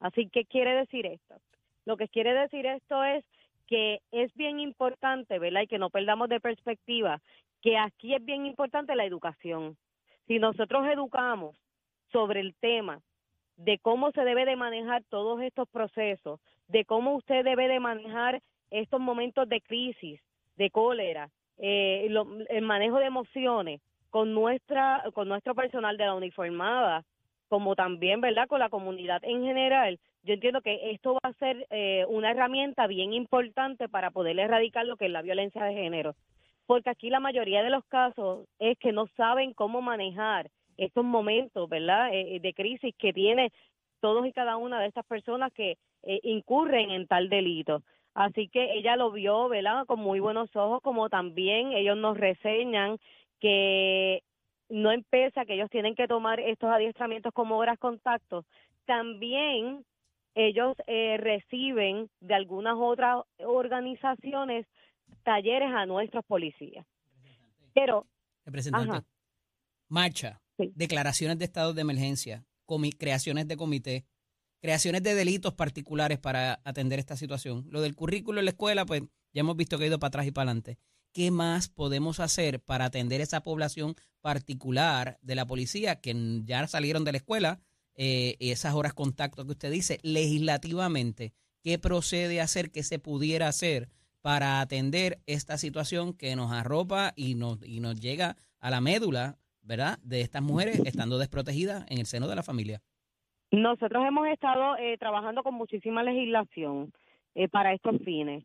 Así 0.00 0.28
que 0.28 0.44
quiere 0.46 0.74
decir 0.74 1.06
esto. 1.06 1.36
Lo 1.84 1.96
que 1.96 2.08
quiere 2.08 2.32
decir 2.32 2.66
esto 2.66 3.04
es 3.04 3.24
que 3.66 4.00
es 4.10 4.34
bien 4.34 4.58
importante, 4.60 5.38
¿verdad? 5.38 5.62
Y 5.62 5.66
que 5.66 5.78
no 5.78 5.90
perdamos 5.90 6.28
de 6.28 6.40
perspectiva 6.40 7.20
que 7.60 7.76
aquí 7.76 8.14
es 8.14 8.24
bien 8.24 8.46
importante 8.46 8.96
la 8.96 9.04
educación. 9.04 9.76
Si 10.26 10.38
nosotros 10.38 10.86
educamos 10.86 11.56
sobre 12.12 12.40
el 12.40 12.54
tema 12.54 13.00
de 13.56 13.78
cómo 13.78 14.12
se 14.12 14.22
debe 14.22 14.44
de 14.44 14.56
manejar 14.56 15.02
todos 15.10 15.42
estos 15.42 15.68
procesos, 15.68 16.40
de 16.68 16.84
cómo 16.84 17.16
usted 17.16 17.44
debe 17.44 17.68
de 17.68 17.80
manejar 17.80 18.40
estos 18.70 19.00
momentos 19.00 19.48
de 19.48 19.60
crisis, 19.60 20.20
de 20.58 20.70
cólera, 20.70 21.30
eh, 21.56 22.08
el 22.50 22.62
manejo 22.62 22.98
de 22.98 23.06
emociones 23.06 23.80
con 24.10 24.34
nuestra 24.34 25.02
con 25.14 25.28
nuestro 25.28 25.54
personal 25.54 25.96
de 25.96 26.04
la 26.04 26.14
uniformada, 26.14 27.04
como 27.48 27.74
también, 27.74 28.20
¿verdad?, 28.20 28.46
con 28.46 28.60
la 28.60 28.68
comunidad 28.68 29.22
en 29.24 29.42
general. 29.42 29.98
Yo 30.22 30.34
entiendo 30.34 30.60
que 30.60 30.90
esto 30.90 31.14
va 31.14 31.30
a 31.30 31.32
ser 31.34 31.66
eh, 31.70 32.04
una 32.08 32.30
herramienta 32.30 32.86
bien 32.86 33.14
importante 33.14 33.88
para 33.88 34.10
poder 34.10 34.38
erradicar 34.38 34.84
lo 34.84 34.96
que 34.96 35.06
es 35.06 35.10
la 35.10 35.22
violencia 35.22 35.64
de 35.64 35.72
género 35.72 36.14
porque 36.68 36.90
aquí 36.90 37.08
la 37.08 37.18
mayoría 37.18 37.62
de 37.62 37.70
los 37.70 37.82
casos 37.86 38.46
es 38.58 38.78
que 38.78 38.92
no 38.92 39.06
saben 39.16 39.54
cómo 39.54 39.80
manejar 39.80 40.50
estos 40.76 41.02
momentos, 41.02 41.66
¿verdad?, 41.66 42.12
eh, 42.12 42.36
eh, 42.36 42.40
de 42.40 42.52
crisis 42.52 42.94
que 42.98 43.14
tiene 43.14 43.50
todos 44.00 44.26
y 44.26 44.32
cada 44.32 44.58
una 44.58 44.78
de 44.78 44.86
estas 44.86 45.06
personas 45.06 45.50
que 45.54 45.78
eh, 46.02 46.20
incurren 46.24 46.90
en 46.90 47.06
tal 47.06 47.30
delito. 47.30 47.82
Así 48.18 48.48
que 48.48 48.76
ella 48.76 48.96
lo 48.96 49.12
vio, 49.12 49.48
¿verdad?, 49.48 49.86
con 49.86 50.00
muy 50.00 50.18
buenos 50.18 50.50
ojos, 50.56 50.80
como 50.82 51.08
también 51.08 51.72
ellos 51.72 51.96
nos 51.96 52.18
reseñan 52.18 52.98
que 53.38 54.24
no 54.68 54.90
empieza 54.90 55.44
que 55.44 55.54
ellos 55.54 55.70
tienen 55.70 55.94
que 55.94 56.08
tomar 56.08 56.40
estos 56.40 56.68
adiestramientos 56.68 57.32
como 57.32 57.58
horas 57.58 57.78
contactos, 57.78 58.44
también 58.86 59.84
ellos 60.34 60.76
reciben 61.18 62.10
de 62.18 62.34
algunas 62.34 62.74
otras 62.76 63.22
organizaciones 63.38 64.66
talleres 65.22 65.70
a 65.72 65.86
nuestros 65.86 66.24
policías. 66.24 66.84
Pero, 67.72 68.04
representante, 68.44 69.06
marcha, 69.88 70.40
declaraciones 70.74 71.38
de 71.38 71.44
estados 71.44 71.76
de 71.76 71.82
emergencia, 71.82 72.44
creaciones 72.98 73.46
de 73.46 73.56
comité, 73.56 74.06
creaciones 74.60 75.02
de 75.02 75.14
delitos 75.14 75.54
particulares 75.54 76.18
para 76.18 76.60
atender 76.64 76.98
esta 76.98 77.16
situación. 77.16 77.66
Lo 77.70 77.80
del 77.80 77.94
currículo 77.94 78.38
en 78.40 78.46
la 78.46 78.50
escuela, 78.50 78.86
pues 78.86 79.02
ya 79.32 79.40
hemos 79.40 79.56
visto 79.56 79.78
que 79.78 79.84
ha 79.84 79.88
ido 79.88 79.98
para 79.98 80.08
atrás 80.08 80.26
y 80.26 80.30
para 80.30 80.50
adelante. 80.50 80.78
¿Qué 81.12 81.30
más 81.30 81.68
podemos 81.68 82.20
hacer 82.20 82.60
para 82.60 82.86
atender 82.86 83.20
esa 83.20 83.42
población 83.42 83.94
particular 84.20 85.18
de 85.22 85.34
la 85.34 85.46
policía 85.46 86.00
que 86.00 86.14
ya 86.44 86.66
salieron 86.66 87.04
de 87.04 87.12
la 87.12 87.18
escuela? 87.18 87.60
Eh, 87.94 88.36
esas 88.38 88.74
horas 88.74 88.94
contacto 88.94 89.44
que 89.44 89.52
usted 89.52 89.72
dice, 89.72 89.98
legislativamente, 90.02 91.32
¿qué 91.62 91.78
procede 91.78 92.40
a 92.40 92.44
hacer, 92.44 92.70
qué 92.70 92.82
se 92.82 92.98
pudiera 92.98 93.48
hacer 93.48 93.88
para 94.20 94.60
atender 94.60 95.20
esta 95.26 95.58
situación 95.58 96.12
que 96.12 96.36
nos 96.36 96.52
arropa 96.52 97.12
y 97.16 97.34
nos, 97.34 97.58
y 97.64 97.80
nos 97.80 97.98
llega 97.98 98.36
a 98.60 98.70
la 98.70 98.80
médula, 98.80 99.38
¿verdad?, 99.62 99.98
de 100.02 100.20
estas 100.20 100.42
mujeres 100.42 100.80
estando 100.84 101.18
desprotegidas 101.18 101.84
en 101.88 101.98
el 101.98 102.06
seno 102.06 102.28
de 102.28 102.36
la 102.36 102.42
familia. 102.42 102.82
Nosotros 103.50 104.04
hemos 104.06 104.28
estado 104.28 104.76
eh, 104.76 104.98
trabajando 104.98 105.42
con 105.42 105.54
muchísima 105.54 106.02
legislación 106.02 106.92
eh, 107.34 107.48
para 107.48 107.72
estos 107.72 107.96
fines, 108.04 108.44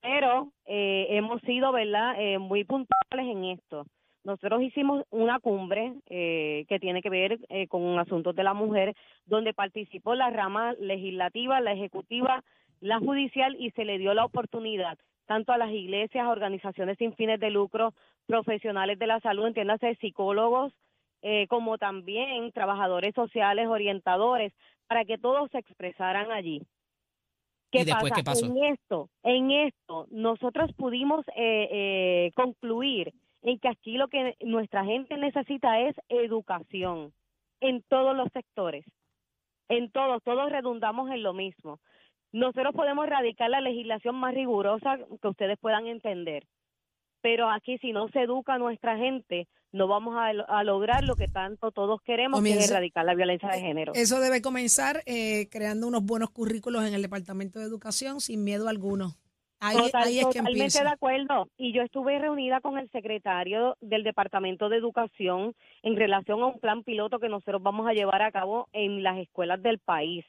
pero 0.00 0.52
eh, 0.64 1.06
hemos 1.10 1.42
sido, 1.42 1.70
¿verdad?, 1.72 2.16
muy 2.38 2.64
puntuales 2.64 3.26
en 3.26 3.44
esto. 3.44 3.84
Nosotros 4.24 4.62
hicimos 4.62 5.04
una 5.10 5.38
cumbre 5.38 5.94
que 6.06 6.78
tiene 6.80 7.00
que 7.00 7.08
ver 7.08 7.38
con 7.68 7.98
asuntos 7.98 8.34
de 8.34 8.42
la 8.42 8.52
mujer, 8.52 8.94
donde 9.24 9.54
participó 9.54 10.14
la 10.14 10.28
rama 10.28 10.74
legislativa, 10.74 11.60
la 11.60 11.72
ejecutiva, 11.72 12.42
la 12.80 12.98
judicial 12.98 13.56
y 13.58 13.70
se 13.70 13.84
le 13.86 13.96
dio 13.96 14.12
la 14.12 14.26
oportunidad 14.26 14.98
tanto 15.26 15.52
a 15.52 15.58
las 15.58 15.70
iglesias, 15.70 16.26
organizaciones 16.26 16.96
sin 16.98 17.14
fines 17.14 17.38
de 17.38 17.50
lucro, 17.50 17.92
profesionales 18.26 18.98
de 18.98 19.06
la 19.06 19.20
salud, 19.20 19.46
entiéndase 19.46 19.94
psicólogos, 19.96 20.72
eh, 21.22 21.46
como 21.48 21.78
también 21.78 22.52
trabajadores 22.52 23.14
sociales, 23.14 23.66
orientadores, 23.68 24.52
para 24.86 25.04
que 25.04 25.18
todos 25.18 25.50
se 25.50 25.58
expresaran 25.58 26.30
allí. 26.30 26.62
¿Qué, 27.70 27.84
¿qué 27.84 28.24
pasó? 28.24 28.46
En 28.46 28.64
esto, 28.64 29.10
en 29.22 29.50
esto, 29.50 30.06
nosotros 30.10 30.72
pudimos 30.74 31.26
eh, 31.36 31.68
eh, 31.70 32.32
concluir 32.34 33.12
en 33.42 33.58
que 33.58 33.68
aquí 33.68 33.98
lo 33.98 34.08
que 34.08 34.36
nuestra 34.40 34.84
gente 34.84 35.16
necesita 35.16 35.80
es 35.80 35.94
educación 36.08 37.12
en 37.60 37.82
todos 37.82 38.16
los 38.16 38.28
sectores, 38.32 38.86
en 39.68 39.90
todos, 39.90 40.22
todos 40.22 40.50
redundamos 40.50 41.10
en 41.10 41.22
lo 41.22 41.34
mismo. 41.34 41.78
Nosotros 42.32 42.74
podemos 42.74 43.06
erradicar 43.06 43.50
la 43.50 43.60
legislación 43.60 44.14
más 44.16 44.34
rigurosa 44.34 44.98
que 45.20 45.28
ustedes 45.28 45.58
puedan 45.58 45.86
entender, 45.86 46.44
pero 47.20 47.50
aquí 47.50 47.78
si 47.78 47.92
no 47.92 48.08
se 48.08 48.22
educa 48.22 48.54
a 48.54 48.58
nuestra 48.58 48.96
gente, 48.96 49.46
no 49.72 49.86
vamos 49.86 50.16
a, 50.16 50.62
lograr 50.62 51.04
lo 51.04 51.16
que 51.16 51.28
tanto 51.28 51.70
todos 51.70 52.00
queremos, 52.02 52.42
que 52.42 52.52
es 52.52 52.70
erradicar 52.70 53.04
la 53.04 53.14
violencia 53.14 53.48
de 53.48 53.60
género. 53.60 53.92
Eso 53.94 54.20
debe 54.20 54.40
comenzar 54.40 55.02
eh, 55.06 55.48
creando 55.50 55.86
unos 55.86 56.04
buenos 56.04 56.30
currículos 56.30 56.86
en 56.86 56.94
el 56.94 57.02
Departamento 57.02 57.58
de 57.58 57.66
Educación 57.66 58.20
sin 58.20 58.44
miedo 58.44 58.68
alguno. 58.68 59.14
Ahí, 59.60 59.76
ahí 59.94 60.20
es 60.20 60.26
que 60.26 60.38
totalmente 60.38 60.82
de 60.82 60.88
acuerdo. 60.88 61.48
Y 61.58 61.72
yo 61.72 61.82
estuve 61.82 62.18
reunida 62.18 62.60
con 62.60 62.78
el 62.78 62.88
secretario 62.90 63.76
del 63.80 64.04
Departamento 64.04 64.68
de 64.68 64.76
Educación 64.76 65.54
en 65.82 65.96
relación 65.96 66.40
a 66.42 66.46
un 66.46 66.60
plan 66.60 66.84
piloto 66.84 67.18
que 67.18 67.28
nosotros 67.28 67.62
vamos 67.62 67.88
a 67.88 67.92
llevar 67.92 68.22
a 68.22 68.30
cabo 68.30 68.68
en 68.72 69.02
las 69.02 69.18
escuelas 69.18 69.60
del 69.60 69.78
país 69.78 70.24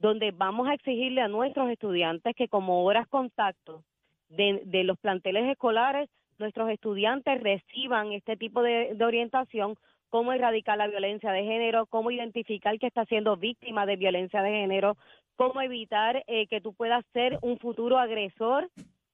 donde 0.00 0.30
vamos 0.30 0.68
a 0.68 0.74
exigirle 0.74 1.20
a 1.20 1.28
nuestros 1.28 1.70
estudiantes 1.70 2.34
que 2.34 2.48
como 2.48 2.84
horas 2.84 3.06
contacto 3.08 3.84
de, 4.28 4.62
de 4.64 4.84
los 4.84 4.98
planteles 4.98 5.48
escolares, 5.50 6.08
nuestros 6.40 6.70
estudiantes 6.70 7.40
reciban 7.42 8.12
este 8.12 8.36
tipo 8.36 8.62
de, 8.62 8.96
orientación, 9.00 9.76
cómo 10.08 10.32
erradicar 10.32 10.76
la 10.78 10.88
violencia 10.88 11.30
de 11.30 11.44
género, 11.44 11.86
cómo 11.86 12.10
identificar 12.10 12.78
que 12.78 12.88
está 12.88 13.04
siendo 13.04 13.36
víctima 13.36 13.86
de 13.86 13.96
violencia 13.96 14.42
de 14.42 14.50
género, 14.50 14.96
cómo 15.36 15.60
evitar 15.60 16.24
eh, 16.26 16.46
que 16.48 16.60
tú 16.60 16.74
puedas 16.74 17.04
ser 17.12 17.38
un 17.42 17.58
futuro 17.58 17.98
agresor 17.98 18.68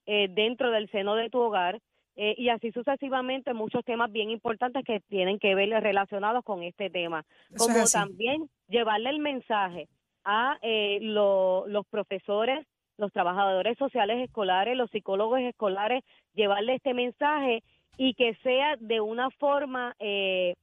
eh, 0.07 0.29
dentro 0.31 0.71
del 0.71 0.91
seno 0.91 1.15
de 1.17 1.29
tu 1.29 1.41
hogar. 1.41 1.81
Eh, 2.19 2.35
y 2.39 2.49
así 2.49 2.73
sucesivamente 2.73 3.53
muchos 3.53 3.85
temas 3.85 4.11
bien 4.11 4.31
importantes 4.31 4.83
que 4.87 5.01
tienen 5.01 5.39
que 5.39 5.55
ver 5.55 5.69
relacionados 5.83 6.43
con 6.45 6.63
este 6.63 6.89
tema, 6.89 7.27
como 7.59 7.85
también 7.93 8.49
llevarle 8.69 9.11
el 9.11 9.19
mensaje 9.19 9.87
a 10.27 10.59
eh, 10.61 10.99
los 11.03 11.87
profesores, 11.89 12.67
los 12.99 13.13
trabajadores 13.13 13.77
sociales 13.79 14.25
escolares, 14.25 14.77
los 14.77 14.91
psicólogos 14.91 15.41
escolares, 15.41 16.03
llevarle 16.35 16.77
este 16.77 16.95
mensaje 16.95 17.63
y 17.97 18.15
que 18.15 18.35
sea 18.43 18.77
de 18.79 19.01
una 19.01 19.31
forma 19.31 19.95
eh, 19.99 20.55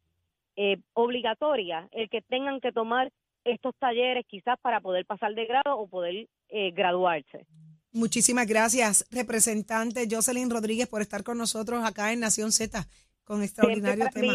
eh, 0.55 0.77
obligatoria 0.93 1.87
el 1.91 2.09
que 2.09 2.21
tengan 2.21 2.59
que 2.59 2.71
tomar 2.71 3.11
estos 3.43 3.75
talleres 3.77 4.25
quizás 4.27 4.57
para 4.61 4.79
poder 4.79 5.05
pasar 5.05 5.33
de 5.35 5.45
grado 5.45 5.77
o 5.77 5.87
poder 5.87 6.27
graduarse. 6.73 7.47
Muchísimas 7.91 8.45
gracias, 8.45 9.07
representante 9.09 10.07
Jocelyn 10.09 10.51
Rodríguez, 10.51 10.87
por 10.87 11.01
estar 11.01 11.23
con 11.23 11.39
nosotros 11.39 11.83
acá 11.83 12.13
en 12.13 12.19
Nación 12.19 12.51
Z 12.51 12.87
con 13.23 13.41
extraordinario 13.41 14.07
tema. 14.13 14.33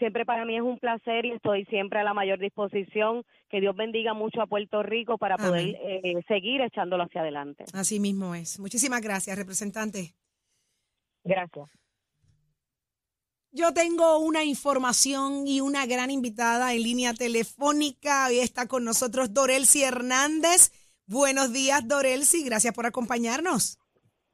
Siempre 0.00 0.26
para 0.26 0.44
mí 0.44 0.56
es 0.56 0.62
un 0.62 0.78
placer 0.78 1.26
y 1.26 1.30
estoy 1.30 1.64
siempre 1.66 2.00
a 2.00 2.02
la 2.02 2.14
mayor 2.14 2.40
disposición. 2.40 3.22
Que 3.48 3.60
Dios 3.60 3.76
bendiga 3.76 4.14
mucho 4.14 4.42
a 4.42 4.46
Puerto 4.48 4.82
Rico 4.82 5.18
para 5.18 5.36
poder 5.36 5.76
eh, 5.80 6.14
seguir 6.26 6.60
echándolo 6.62 7.04
hacia 7.04 7.20
adelante. 7.20 7.64
Así 7.72 8.00
mismo 8.00 8.34
es. 8.34 8.58
Muchísimas 8.58 9.00
gracias, 9.00 9.38
representante. 9.38 10.14
Gracias. 11.22 11.70
Yo 13.52 13.72
tengo 13.72 14.18
una 14.18 14.42
información 14.42 15.46
y 15.46 15.60
una 15.60 15.86
gran 15.86 16.10
invitada 16.10 16.74
en 16.74 16.82
línea 16.82 17.14
telefónica. 17.14 18.26
Hoy 18.28 18.38
está 18.38 18.66
con 18.66 18.84
nosotros 18.84 19.34
Dorelsi 19.34 19.82
Hernández 19.84 20.72
Buenos 21.10 21.52
días, 21.52 21.88
Dorelsi. 21.88 22.44
Gracias 22.44 22.72
por 22.72 22.86
acompañarnos. 22.86 23.79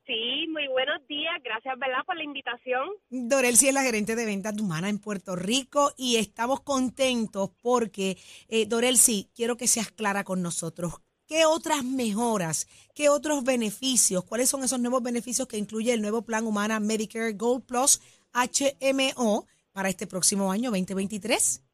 Sí, 0.06 0.46
muy 0.52 0.68
buenos 0.68 1.04
días. 1.08 1.34
Gracias, 1.42 1.76
¿verdad?, 1.78 2.04
por 2.06 2.16
la 2.16 2.22
invitación. 2.22 2.90
Dorelsi 3.10 3.68
es 3.68 3.74
la 3.74 3.82
gerente 3.82 4.14
de 4.14 4.24
ventas 4.24 4.54
de 4.54 4.62
Humana 4.62 4.88
en 4.88 5.00
Puerto 5.00 5.34
Rico 5.34 5.92
y 5.96 6.16
estamos 6.16 6.60
contentos 6.60 7.50
porque, 7.60 8.16
eh, 8.48 8.66
Dorelsi, 8.66 9.28
quiero 9.34 9.56
que 9.56 9.66
seas 9.66 9.90
clara 9.90 10.22
con 10.22 10.42
nosotros. 10.42 11.00
¿Qué 11.26 11.44
otras 11.44 11.82
mejoras, 11.82 12.68
qué 12.94 13.08
otros 13.08 13.42
beneficios, 13.42 14.24
cuáles 14.24 14.48
son 14.48 14.62
esos 14.62 14.78
nuevos 14.78 15.02
beneficios 15.02 15.48
que 15.48 15.58
incluye 15.58 15.92
el 15.92 16.00
nuevo 16.00 16.22
plan 16.22 16.46
Humana 16.46 16.78
Medicare 16.78 17.32
Gold 17.32 17.66
Plus 17.66 18.00
HMO 18.32 19.44
para 19.72 19.88
este 19.88 20.06
próximo 20.06 20.52
año 20.52 20.70
2023? 20.70 21.64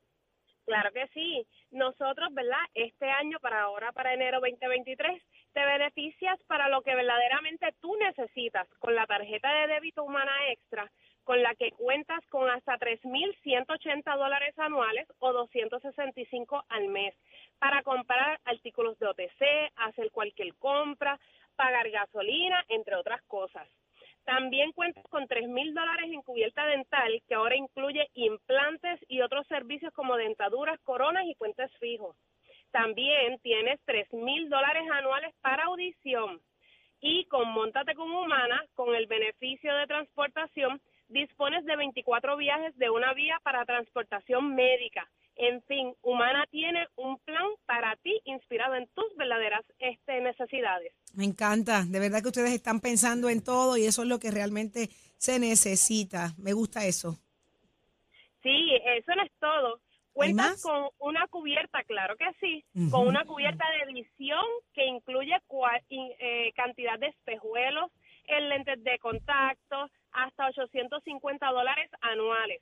Claro 0.64 0.90
que 0.94 1.06
sí. 1.12 1.46
Nosotros, 1.70 2.32
¿verdad? 2.32 2.64
Este 2.74 3.10
año, 3.10 3.38
para 3.40 3.62
ahora, 3.62 3.92
para 3.92 4.14
enero 4.14 4.40
2023, 4.40 5.22
te 5.52 5.64
beneficias 5.64 6.38
para 6.46 6.68
lo 6.68 6.82
que 6.82 6.94
verdaderamente 6.94 7.74
tú 7.80 7.94
necesitas 7.96 8.68
con 8.78 8.94
la 8.94 9.06
tarjeta 9.06 9.52
de 9.52 9.74
débito 9.74 10.04
humana 10.04 10.32
extra, 10.50 10.90
con 11.24 11.42
la 11.42 11.54
que 11.54 11.70
cuentas 11.72 12.20
con 12.28 12.50
hasta 12.50 12.78
3.180 12.78 14.16
dólares 14.16 14.58
anuales 14.58 15.06
o 15.18 15.32
265 15.32 16.64
al 16.68 16.88
mes 16.88 17.14
para 17.58 17.82
comprar 17.82 18.40
artículos 18.44 18.98
de 18.98 19.06
OTC, 19.06 19.72
hacer 19.76 20.10
cualquier 20.10 20.54
compra, 20.56 21.18
pagar 21.54 21.90
gasolina, 21.90 22.64
entre 22.68 22.96
otras 22.96 23.22
cosas. 23.22 23.68
También 24.24 24.72
cuentas 24.72 25.04
con 25.08 25.26
tres 25.26 25.48
mil 25.48 25.74
dólares 25.74 26.10
en 26.12 26.22
cubierta 26.22 26.64
dental, 26.66 27.22
que 27.26 27.34
ahora 27.34 27.56
incluye 27.56 28.08
implantes 28.14 29.00
y 29.08 29.20
otros 29.20 29.46
servicios 29.48 29.92
como 29.92 30.16
dentaduras, 30.16 30.80
coronas 30.80 31.24
y 31.26 31.34
puentes 31.34 31.70
fijos. 31.78 32.16
También 32.72 33.38
tienes 33.42 33.78
tres 33.84 34.12
mil 34.12 34.48
dólares 34.48 34.82
anuales 34.90 35.32
para 35.40 35.64
audición. 35.64 36.40
Y 37.00 37.26
con 37.26 37.48
Montate 37.52 37.94
con 37.94 38.10
Humana, 38.10 38.64
con 38.74 38.94
el 38.94 39.06
beneficio 39.06 39.74
de 39.74 39.86
transportación, 39.86 40.80
dispones 41.08 41.64
de 41.64 41.76
24 41.76 42.36
viajes 42.36 42.76
de 42.78 42.90
una 42.90 43.12
vía 43.12 43.38
para 43.42 43.64
transportación 43.64 44.54
médica. 44.54 45.08
En 45.36 45.62
fin, 45.62 45.94
Humana 46.02 46.46
tiene 46.50 46.86
un 46.96 47.18
plan 47.18 47.46
para 47.66 47.96
ti 47.96 48.20
inspirado 48.24 48.74
en 48.74 48.86
tus 48.94 49.16
verdaderas 49.16 49.64
este, 49.78 50.20
necesidades. 50.20 50.92
Me 51.14 51.24
encanta, 51.24 51.84
de 51.86 52.00
verdad 52.00 52.22
que 52.22 52.28
ustedes 52.28 52.52
están 52.52 52.80
pensando 52.80 53.28
en 53.28 53.42
todo 53.42 53.76
y 53.76 53.84
eso 53.84 54.02
es 54.02 54.08
lo 54.08 54.18
que 54.18 54.30
realmente 54.30 54.88
se 55.16 55.38
necesita. 55.38 56.32
Me 56.38 56.52
gusta 56.52 56.86
eso. 56.86 57.18
Sí, 58.42 58.72
eso 58.84 59.14
no 59.14 59.22
es 59.22 59.32
todo. 59.38 59.80
Cuentas 60.12 60.62
con 60.62 60.88
una 60.98 61.26
cubierta, 61.28 61.82
claro 61.84 62.16
que 62.16 62.26
sí, 62.38 62.64
con 62.90 63.08
una 63.08 63.24
cubierta 63.24 63.64
de 63.78 63.92
visión 63.92 64.44
que 64.74 64.86
incluye 64.86 65.34
eh, 65.90 66.52
cantidad 66.54 66.98
de 66.98 67.06
espejuelos, 67.06 67.90
en 68.26 68.48
lentes 68.48 68.84
de 68.84 68.98
contacto, 68.98 69.88
hasta 70.12 70.46
850 70.46 71.46
dólares 71.46 71.90
anuales. 72.00 72.60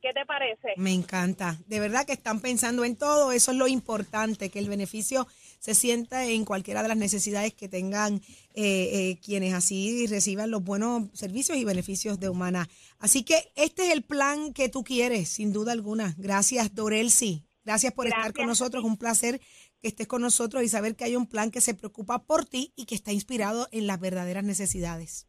¿Qué 0.00 0.12
te 0.12 0.24
parece? 0.26 0.74
Me 0.76 0.92
encanta. 0.92 1.56
De 1.66 1.80
verdad 1.80 2.06
que 2.06 2.12
están 2.12 2.40
pensando 2.40 2.84
en 2.84 2.96
todo. 2.96 3.32
Eso 3.32 3.50
es 3.50 3.56
lo 3.56 3.66
importante, 3.66 4.48
que 4.48 4.60
el 4.60 4.68
beneficio 4.68 5.26
se 5.58 5.74
sienta 5.74 6.24
en 6.24 6.44
cualquiera 6.44 6.82
de 6.82 6.88
las 6.88 6.96
necesidades 6.96 7.54
que 7.54 7.68
tengan 7.68 8.20
eh, 8.54 8.90
eh, 8.92 9.18
quienes 9.24 9.54
así 9.54 10.06
reciban 10.06 10.50
los 10.50 10.64
buenos 10.64 11.08
servicios 11.12 11.58
y 11.58 11.64
beneficios 11.64 12.18
de 12.20 12.28
Humana. 12.28 12.68
Así 12.98 13.24
que 13.24 13.52
este 13.56 13.86
es 13.86 13.92
el 13.92 14.02
plan 14.02 14.52
que 14.52 14.68
tú 14.68 14.84
quieres, 14.84 15.28
sin 15.28 15.52
duda 15.52 15.72
alguna. 15.72 16.14
Gracias, 16.18 16.74
Dorelsi. 16.74 17.44
Gracias 17.64 17.92
por 17.92 18.06
estar 18.06 18.32
con 18.32 18.46
nosotros. 18.46 18.82
Un 18.82 18.96
placer 18.96 19.40
que 19.80 19.88
estés 19.88 20.06
con 20.06 20.22
nosotros 20.22 20.62
y 20.62 20.68
saber 20.68 20.96
que 20.96 21.04
hay 21.04 21.16
un 21.16 21.28
plan 21.28 21.50
que 21.50 21.60
se 21.60 21.74
preocupa 21.74 22.24
por 22.24 22.44
ti 22.44 22.72
y 22.76 22.86
que 22.86 22.94
está 22.94 23.12
inspirado 23.12 23.68
en 23.72 23.86
las 23.86 24.00
verdaderas 24.00 24.44
necesidades. 24.44 25.28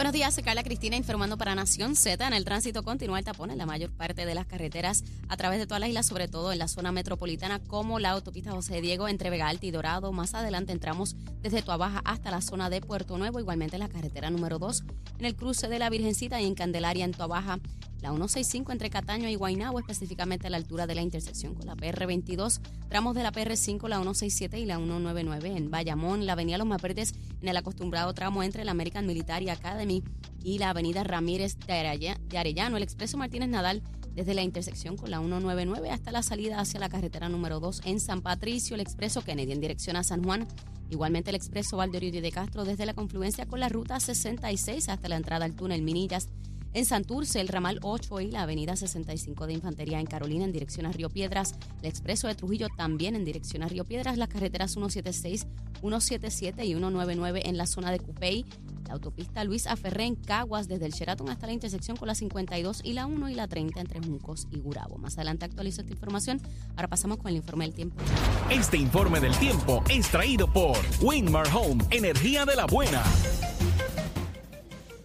Buenos 0.00 0.14
días, 0.14 0.32
soy 0.32 0.42
Carla 0.42 0.62
Cristina 0.62 0.96
informando 0.96 1.36
para 1.36 1.54
Nación 1.54 1.94
Z. 1.94 2.26
En 2.26 2.32
el 2.32 2.46
tránsito 2.46 2.82
continúa 2.82 3.18
el 3.18 3.24
tapón 3.26 3.50
en 3.50 3.58
la 3.58 3.66
mayor 3.66 3.90
parte 3.90 4.24
de 4.24 4.34
las 4.34 4.46
carreteras 4.46 5.04
a 5.28 5.36
través 5.36 5.58
de 5.58 5.66
todas 5.66 5.78
las 5.78 5.90
islas, 5.90 6.06
sobre 6.06 6.26
todo 6.26 6.52
en 6.52 6.58
la 6.58 6.68
zona 6.68 6.90
metropolitana, 6.90 7.58
como 7.58 7.98
la 7.98 8.12
autopista 8.12 8.52
José 8.52 8.80
Diego 8.80 9.08
entre 9.08 9.28
Vega 9.28 9.46
Alta 9.46 9.66
y 9.66 9.70
Dorado. 9.70 10.10
Más 10.10 10.32
adelante 10.32 10.72
entramos 10.72 11.16
desde 11.42 11.60
Tuabaja 11.60 12.00
hasta 12.06 12.30
la 12.30 12.40
zona 12.40 12.70
de 12.70 12.80
Puerto 12.80 13.18
Nuevo, 13.18 13.40
igualmente 13.40 13.76
la 13.76 13.90
carretera 13.90 14.30
número 14.30 14.58
2 14.58 14.84
en 15.18 15.26
el 15.26 15.36
cruce 15.36 15.68
de 15.68 15.78
la 15.78 15.90
Virgencita 15.90 16.40
y 16.40 16.46
en 16.46 16.54
Candelaria 16.54 17.04
en 17.04 17.12
Tuabaja 17.12 17.58
la 18.02 18.10
165 18.10 18.72
entre 18.72 18.90
Cataño 18.90 19.28
y 19.28 19.34
Guaynabo, 19.34 19.78
específicamente 19.78 20.46
a 20.46 20.50
la 20.50 20.56
altura 20.56 20.86
de 20.86 20.94
la 20.94 21.02
intersección 21.02 21.54
con 21.54 21.66
la 21.66 21.76
PR22, 21.76 22.60
tramos 22.88 23.14
de 23.14 23.22
la 23.22 23.32
PR5, 23.32 23.88
la 23.88 23.96
167 23.96 24.58
y 24.58 24.64
la 24.64 24.76
199 24.76 25.56
en 25.56 25.70
Bayamón, 25.70 26.24
la 26.24 26.32
avenida 26.32 26.58
Los 26.58 26.66
Mapertes 26.66 27.14
en 27.42 27.48
el 27.48 27.56
acostumbrado 27.56 28.14
tramo 28.14 28.42
entre 28.42 28.64
la 28.64 28.70
American 28.70 29.06
Military 29.06 29.50
Academy 29.50 30.02
y 30.42 30.58
la 30.58 30.70
avenida 30.70 31.04
Ramírez 31.04 31.58
de 31.58 32.38
Arellano, 32.38 32.76
el 32.76 32.82
expreso 32.82 33.18
Martínez 33.18 33.50
Nadal 33.50 33.82
desde 34.14 34.34
la 34.34 34.42
intersección 34.42 34.96
con 34.96 35.10
la 35.10 35.18
199 35.18 35.90
hasta 35.90 36.10
la 36.10 36.22
salida 36.22 36.58
hacia 36.58 36.80
la 36.80 36.88
carretera 36.88 37.28
número 37.28 37.60
2 37.60 37.82
en 37.84 38.00
San 38.00 38.22
Patricio, 38.22 38.74
el 38.74 38.80
expreso 38.80 39.22
Kennedy 39.22 39.52
en 39.52 39.60
dirección 39.60 39.96
a 39.96 40.02
San 40.02 40.24
Juan, 40.24 40.48
igualmente 40.90 41.30
el 41.30 41.36
expreso 41.36 41.76
Valderio 41.76 42.10
de 42.10 42.32
Castro 42.32 42.64
desde 42.64 42.86
la 42.86 42.94
confluencia 42.94 43.46
con 43.46 43.60
la 43.60 43.68
ruta 43.68 44.00
66 44.00 44.88
hasta 44.88 45.08
la 45.08 45.16
entrada 45.16 45.44
al 45.44 45.54
túnel 45.54 45.82
Minillas 45.82 46.28
en 46.72 46.84
Santurce, 46.84 47.40
el 47.40 47.48
ramal 47.48 47.80
8 47.82 48.20
y 48.20 48.30
la 48.30 48.42
avenida 48.42 48.76
65 48.76 49.46
de 49.46 49.54
Infantería 49.54 50.00
en 50.00 50.06
Carolina 50.06 50.44
en 50.44 50.52
dirección 50.52 50.86
a 50.86 50.92
Río 50.92 51.10
Piedras, 51.10 51.54
el 51.80 51.88
expreso 51.88 52.28
de 52.28 52.34
Trujillo 52.34 52.68
también 52.76 53.16
en 53.16 53.24
dirección 53.24 53.62
a 53.62 53.68
Río 53.68 53.84
Piedras, 53.84 54.18
las 54.18 54.28
carreteras 54.28 54.72
176, 54.72 55.46
177 55.80 56.64
y 56.64 56.68
199 56.68 57.42
en 57.44 57.56
la 57.56 57.66
zona 57.66 57.90
de 57.90 57.98
Cupey, 57.98 58.44
la 58.86 58.94
autopista 58.94 59.44
Luis 59.44 59.66
Aferré 59.66 60.04
en 60.04 60.16
Caguas 60.16 60.68
desde 60.68 60.86
el 60.86 60.92
Sheraton 60.92 61.28
hasta 61.28 61.46
la 61.46 61.52
intersección 61.52 61.96
con 61.96 62.08
la 62.08 62.14
52 62.14 62.80
y 62.84 62.92
la 62.92 63.06
1 63.06 63.28
y 63.28 63.34
la 63.34 63.46
30 63.46 63.80
entre 63.80 64.00
Juncos 64.00 64.48
y 64.50 64.58
Gurabo. 64.58 64.98
Más 64.98 65.16
adelante 65.16 65.44
actualizo 65.44 65.82
esta 65.82 65.92
información. 65.92 66.40
Ahora 66.76 66.88
pasamos 66.88 67.18
con 67.18 67.28
el 67.28 67.36
informe 67.36 67.66
del 67.66 67.74
tiempo. 67.74 68.02
Este 68.50 68.76
informe 68.76 69.20
del 69.20 69.36
tiempo 69.38 69.84
es 69.88 70.08
traído 70.08 70.52
por 70.52 70.76
Winmar 71.00 71.46
Home, 71.54 71.84
energía 71.90 72.44
de 72.44 72.56
la 72.56 72.66
buena. 72.66 73.02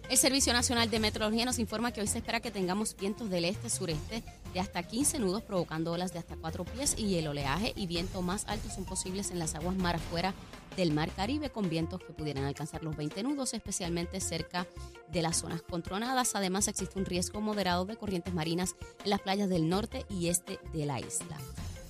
El 0.08 0.18
Servicio 0.18 0.52
Nacional 0.52 0.88
de 0.88 1.00
Meteorología 1.00 1.44
nos 1.44 1.58
informa 1.58 1.90
que 1.90 2.00
hoy 2.00 2.06
se 2.06 2.18
espera 2.18 2.38
que 2.38 2.52
tengamos 2.52 2.96
vientos 2.96 3.28
del 3.28 3.44
este-sureste 3.44 4.22
de 4.54 4.60
hasta 4.60 4.84
15 4.84 5.18
nudos 5.18 5.42
provocando 5.42 5.90
olas 5.90 6.12
de 6.12 6.20
hasta 6.20 6.36
4 6.36 6.64
pies 6.64 6.96
y 6.96 7.16
el 7.16 7.26
oleaje 7.26 7.72
y 7.74 7.88
viento 7.88 8.22
más 8.22 8.46
altos 8.46 8.74
son 8.74 8.84
posibles 8.84 9.32
en 9.32 9.40
las 9.40 9.56
aguas 9.56 9.74
mar 9.74 9.96
afuera 9.96 10.32
del 10.76 10.92
Mar 10.92 11.10
Caribe 11.10 11.50
con 11.50 11.68
vientos 11.68 12.00
que 12.00 12.12
pudieran 12.12 12.44
alcanzar 12.44 12.84
los 12.84 12.96
20 12.96 13.24
nudos, 13.24 13.52
especialmente 13.52 14.20
cerca 14.20 14.68
de 15.10 15.22
las 15.22 15.38
zonas 15.38 15.62
controladas. 15.62 16.36
Además, 16.36 16.68
existe 16.68 16.98
un 16.98 17.06
riesgo 17.06 17.40
moderado 17.40 17.84
de 17.84 17.96
corrientes 17.96 18.32
marinas 18.32 18.76
en 19.02 19.10
las 19.10 19.20
playas 19.20 19.48
del 19.48 19.68
norte 19.68 20.06
y 20.08 20.28
este 20.28 20.60
de 20.72 20.86
la 20.86 21.00
isla. 21.00 21.36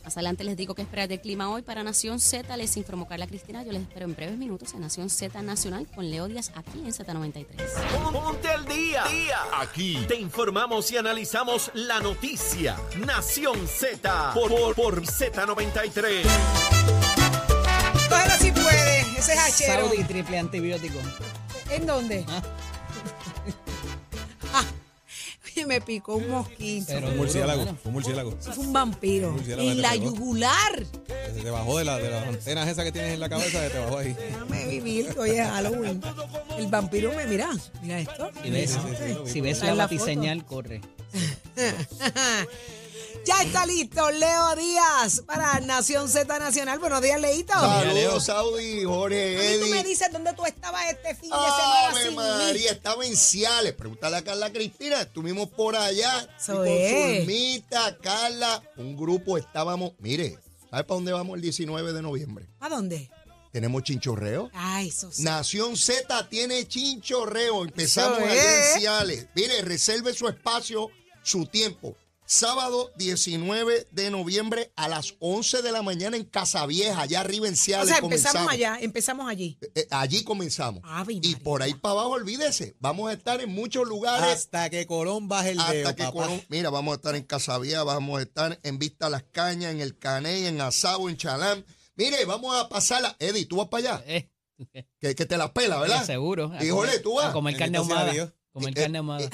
Más 0.07 0.17
adelante 0.17 0.45
les 0.45 0.57
digo 0.57 0.77
qué 0.77 0.83
esperar 0.83 1.09
del 1.09 1.21
clima 1.21 1.51
hoy 1.51 1.63
para 1.63 1.83
Nación 1.83 2.21
Z. 2.21 2.57
Les 2.57 2.77
informó 2.77 3.09
Carla 3.09 3.27
Cristina. 3.27 3.65
Yo 3.65 3.73
les 3.73 3.83
espero 3.83 4.07
en 4.07 4.15
breves 4.15 4.39
minutos 4.39 4.73
en 4.75 4.83
Nación 4.83 5.11
Z 5.11 5.43
Nacional 5.43 5.89
con 5.93 6.09
Leo 6.09 6.29
Díaz 6.29 6.53
aquí 6.55 6.79
en 6.79 6.93
Z93. 6.93 7.45
Ponte 8.13 8.49
al 8.49 8.65
día. 8.67 9.03
día. 9.11 9.39
Aquí 9.55 9.99
te 10.07 10.15
informamos 10.15 10.93
y 10.93 10.97
analizamos 10.97 11.73
la 11.75 11.99
noticia. 11.99 12.77
Nación 13.05 13.67
Z 13.67 14.33
por, 14.33 14.77
por, 14.77 15.03
Z93. 15.03 16.23
Bueno, 18.09 18.35
si 18.39 18.53
puede. 18.53 19.01
Ese 19.19 19.33
es 19.33 19.39
hachero. 19.41 19.89
Saudi 19.89 20.05
triple 20.05 20.39
antibiótico. 20.39 21.01
¿En 21.69 21.85
dónde? 21.85 22.25
Ah, 22.29 22.43
Me 25.67 25.81
picó 25.81 26.17
un 26.17 26.29
mosquito. 26.31 26.87
Pero 26.89 27.01
Fue 27.03 27.11
un 27.11 27.17
murciélago, 27.17 27.67
un 27.85 27.93
murciélago. 27.93 28.37
Fue 28.41 28.59
un 28.65 28.73
vampiro. 28.73 29.33
Murciélago 29.33 29.69
te 29.69 29.75
la 29.77 29.91
pegó. 29.93 30.05
yugular. 30.05 30.87
Se 31.35 31.43
te 31.43 31.51
bajó 31.51 31.79
de, 31.79 31.85
la, 31.85 31.99
de 31.99 32.11
las 32.11 32.27
antenas 32.29 32.69
esas 32.69 32.85
que 32.85 32.93
tienes 32.93 33.15
en 33.15 33.21
la 33.21 33.29
cabeza, 33.29 33.61
se 33.61 33.71
te 33.71 33.79
bajó 33.79 33.99
ahí. 33.99 34.15
Déjame 34.15 34.67
vivir, 34.67 35.09
que 35.15 35.19
hoy 35.19 35.31
es 35.31 35.47
Halloween. 35.49 36.01
El 36.59 36.67
vampiro 36.69 37.13
me 37.15 37.27
mira. 37.27 37.51
Mira 37.83 38.01
esto. 38.01 38.31
Si 38.43 38.51
ves, 38.51 38.71
Sí, 38.71 39.33
si 39.33 39.41
ves 39.41 39.61
la 39.61 39.75
la 39.75 39.85
batiseñal, 39.85 40.45
corre. 40.45 40.81
ya 43.27 43.43
está 43.43 43.67
listo 43.67 44.11
Leo 44.11 44.55
Díaz 44.57 45.23
para 45.27 45.59
Nación 45.61 46.09
Z 46.09 46.39
Nacional. 46.39 46.79
Buenos 46.79 47.03
días, 47.03 47.21
Leito. 47.21 47.53
Saludos, 47.53 48.25
Saudi, 48.25 48.85
Jorge, 48.85 49.37
A 49.37 49.41
mí 49.51 49.59
tú 49.61 49.67
me 49.67 49.81
Eddie. 49.81 49.89
dices 49.91 50.09
dónde 50.13 50.33
tú 50.33 50.47
estabas 50.47 50.83
este 50.91 51.15
fin 51.17 51.31
de 51.31 51.37
semana 51.37 51.89
Ave 51.89 52.03
sin 52.03 52.11
mí. 52.11 52.17
María, 52.17 52.71
estaba 52.73 53.05
en 53.05 53.17
Ciales. 53.17 53.73
Pregúntale 53.75 54.17
a 54.17 54.23
Carla 54.25 54.53
Cristina. 54.53 55.01
Estuvimos 55.03 55.49
por 55.49 55.75
allá. 55.77 56.29
Eso 56.39 56.65
y 56.65 56.69
con. 56.69 57.17
Zulmita, 57.19 57.99
Carla, 57.99 58.63
un 58.77 58.97
grupo 58.97 59.37
estábamos. 59.37 59.93
Mire, 59.99 60.39
¿sabe 60.71 60.85
para 60.85 60.95
dónde 60.97 61.13
vamos 61.13 61.35
el 61.37 61.43
19 61.43 61.93
de 61.93 62.03
noviembre? 62.03 62.47
¿A 62.61 62.69
dónde? 62.69 63.11
Tenemos 63.53 63.83
chinchorreo. 63.85 64.51
Ay, 64.53 64.89
eso 64.89 65.11
sí. 65.11 65.23
Nación 65.25 65.77
Z 65.77 66.29
tiene 66.29 66.69
chinchorreo. 66.69 67.65
Empezamos 67.65 68.19
allá 68.21 68.75
en 68.75 68.81
Ciales. 68.81 69.27
Mire, 69.35 69.63
reserve 69.63 70.13
su 70.15 70.29
espacio, 70.29 70.91
su 71.23 71.47
tiempo. 71.47 71.97
Sábado 72.29 72.91
19 72.97 73.87
de 73.93 74.11
noviembre 74.11 74.73
a 74.75 74.89
las 74.89 75.15
11 75.21 75.63
de 75.63 75.71
la 75.71 75.83
mañana 75.83 76.17
en 76.17 76.25
Casavieja, 76.25 77.03
allá 77.03 77.21
arriba 77.21 77.47
en 77.47 77.55
O 77.55 77.57
Ciales. 77.57 77.89
sea, 77.89 77.99
empezamos 77.99 78.33
comenzamos. 78.49 78.53
allá, 78.53 78.79
empezamos 78.81 79.29
allí. 79.31 79.59
Eh, 79.77 79.87
allí 79.93 80.25
comenzamos. 80.25 80.83
Ave 80.85 81.15
y 81.23 81.37
por 81.37 81.63
ahí 81.63 81.75
para 81.75 81.93
abajo, 81.93 82.11
olvídese, 82.11 82.75
vamos 82.81 83.11
a 83.11 83.13
estar 83.13 83.41
en 83.41 83.51
muchos 83.51 83.87
lugares. 83.87 84.29
Hasta 84.29 84.69
que 84.71 84.87
Colón 84.87 85.29
baje 85.29 85.53
el 85.53 85.61
hasta 85.61 85.73
dedo, 85.73 85.95
que 85.95 86.03
papá. 86.03 86.13
Colón- 86.13 86.43
mira, 86.49 86.69
vamos 86.71 86.93
a 86.93 86.97
estar 86.97 87.15
en 87.15 87.23
Casavía, 87.23 87.85
vamos 87.85 88.19
a 88.19 88.23
estar 88.23 88.59
en 88.65 88.79
Vista 88.81 89.09
Las 89.09 89.23
Cañas, 89.31 89.73
en 89.73 89.81
El 89.81 89.97
Caney, 89.97 90.47
en 90.47 90.61
Asabo, 90.61 91.09
en 91.09 91.17
Chalán. 91.17 91.65
Mire, 91.95 92.25
vamos 92.25 92.57
a 92.57 92.69
pasarla. 92.69 93.15
Eddie, 93.21 93.47
tú 93.47 93.57
vas 93.59 93.69
para 93.69 93.95
allá. 93.95 94.05
Eh, 94.07 94.29
Que, 95.01 95.15
que 95.15 95.27
te 95.27 95.37
la 95.37 95.53
pela, 95.53 95.79
¿verdad? 95.79 96.05
seguro. 96.05 96.51
Híjole, 96.61 96.99
tú 97.01 97.15
vas. 97.17 97.27
A 97.27 97.33
comer 97.33 97.57
carne 97.57 97.79
ahumada. 97.79 98.13
Comer 98.53 98.71
Eh, 98.77 98.81
carne 98.83 98.97
eh, 98.97 98.99
ahumada. 98.99 99.31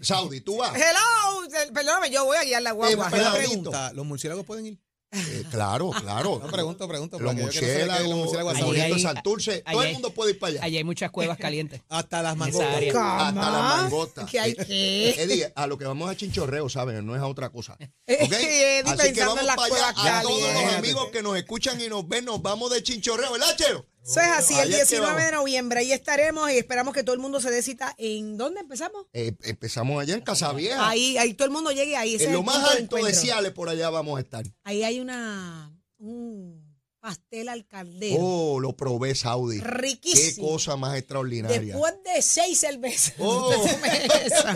Saudi, 0.00 0.40
tú 0.42 0.58
vas. 0.58 0.74
Hello, 0.74 1.23
perdóname, 1.72 2.10
yo 2.10 2.24
voy 2.24 2.36
a 2.36 2.44
guiar 2.44 2.62
la 2.62 2.72
guagua. 2.72 2.92
Eh, 2.92 2.96
Una 2.96 3.10
peladito. 3.10 3.38
pregunta. 3.38 3.92
¿Los 3.92 4.06
murciélagos 4.06 4.44
pueden 4.44 4.66
ir? 4.66 4.78
Eh, 5.16 5.44
claro, 5.50 5.90
claro. 5.90 6.40
No, 6.42 6.50
pregunto, 6.50 6.88
pregunto. 6.88 7.18
Los 7.20 7.34
los 7.34 7.44
murciélagos, 7.44 8.56
hay- 8.56 9.00
Santurce, 9.00 9.62
todo 9.62 9.82
el 9.82 9.92
mundo 9.92 10.10
puede 10.10 10.32
ir 10.32 10.38
para 10.40 10.50
allá. 10.54 10.64
Allí 10.64 10.76
hay 10.78 10.84
muchas 10.84 11.10
cuevas 11.10 11.38
calientes. 11.38 11.82
Hasta 11.88 12.20
las 12.22 12.36
área. 12.36 12.48
Hasta 12.48 12.80
las 12.82 12.92
Cama, 12.92 13.76
mangostas. 13.76 14.28
¿Qué 14.28 14.40
hay 14.40 14.54
que? 14.54 15.10
Eddie, 15.10 15.52
a 15.54 15.66
lo 15.68 15.78
que 15.78 15.84
vamos 15.84 16.10
a 16.10 16.16
chinchorreo, 16.16 16.68
¿saben? 16.68 17.06
No 17.06 17.14
es 17.14 17.22
a 17.22 17.26
otra 17.26 17.50
cosa. 17.50 17.76
Eh, 18.06 18.18
¿Ok? 18.24 18.32
Eddie 18.32 18.82
Así 18.92 19.12
que 19.12 19.24
vamos 19.24 19.44
para 19.44 19.64
allá. 19.88 20.18
A 20.18 20.22
todos 20.22 20.52
los 20.52 20.74
amigos 20.74 21.08
que 21.10 21.22
nos 21.22 21.36
escuchan 21.36 21.80
y 21.80 21.88
nos 21.88 22.06
ven, 22.08 22.24
nos 22.24 22.42
vamos 22.42 22.70
de 22.72 22.82
chinchorreo, 22.82 23.32
¿verdad, 23.32 23.56
Chero? 23.56 23.86
Eso 24.04 24.20
es 24.20 24.28
así, 24.28 24.54
el 24.54 24.60
Allá 24.60 24.82
es 24.82 24.88
que 24.90 24.96
19 24.96 25.24
de 25.24 25.32
noviembre. 25.32 25.80
Ahí 25.80 25.92
estaremos 25.92 26.50
y 26.50 26.58
esperamos 26.58 26.92
que 26.92 27.02
todo 27.02 27.14
el 27.14 27.20
mundo 27.20 27.40
se 27.40 27.50
dé 27.50 27.62
cita. 27.62 27.94
¿En 27.96 28.36
dónde 28.36 28.60
empezamos? 28.60 29.06
Eh, 29.14 29.34
empezamos 29.44 30.00
allá 30.00 30.14
en 30.14 30.20
Casavieja. 30.20 30.88
Ahí, 30.88 31.16
ahí 31.16 31.32
todo 31.32 31.46
el 31.46 31.52
mundo 31.52 31.70
llegue 31.70 31.96
ahí. 31.96 32.16
ese 32.16 32.24
en 32.24 32.30
es 32.30 32.34
lo 32.34 32.40
el 32.40 32.46
más 32.46 32.56
punto 32.56 32.96
alto 32.96 33.06
de. 33.06 33.14
Ciales, 33.14 33.52
por 33.52 33.70
allá 33.70 33.88
vamos 33.88 34.18
a 34.18 34.20
estar. 34.20 34.44
Ahí 34.62 34.84
hay 34.84 35.00
una 35.00 35.72
un 35.98 36.63
pastel 37.04 37.50
al 37.50 37.66
caldero. 37.66 38.16
Oh, 38.18 38.58
lo 38.60 38.74
probé, 38.74 39.14
Saudi. 39.14 39.58
Qué 39.60 39.64
Riquísimo. 39.66 40.48
cosa 40.48 40.74
más 40.76 40.96
extraordinaria. 40.96 41.60
Después 41.60 41.92
de 42.02 42.22
seis 42.22 42.58
cervezas. 42.60 43.12
Oh. 43.18 43.52
esa. 44.24 44.52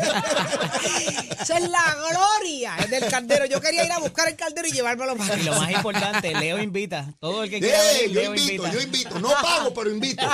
Es 1.40 1.68
la 1.68 1.94
gloria 2.10 2.74
del 2.88 3.04
caldero. 3.10 3.44
Yo 3.44 3.60
quería 3.60 3.84
ir 3.84 3.92
a 3.92 3.98
buscar 3.98 4.28
el 4.28 4.36
caldero 4.36 4.66
y 4.66 4.72
llevármelo 4.72 5.14
para 5.16 5.36
Y 5.38 5.42
lo 5.42 5.52
más 5.56 5.70
importante, 5.70 6.32
Leo 6.34 6.58
invita. 6.58 7.12
Todo 7.20 7.42
el 7.42 7.50
que 7.50 7.60
quiera 7.60 7.78
Eh, 7.92 7.96
venir, 8.08 8.08
yo 8.14 8.20
Leo 8.22 8.34
invito, 8.34 8.52
invita. 8.64 8.72
yo 8.72 8.80
invito. 8.80 9.18
No 9.20 9.28
pago, 9.28 9.74
pero 9.74 9.90
invito. 9.90 10.26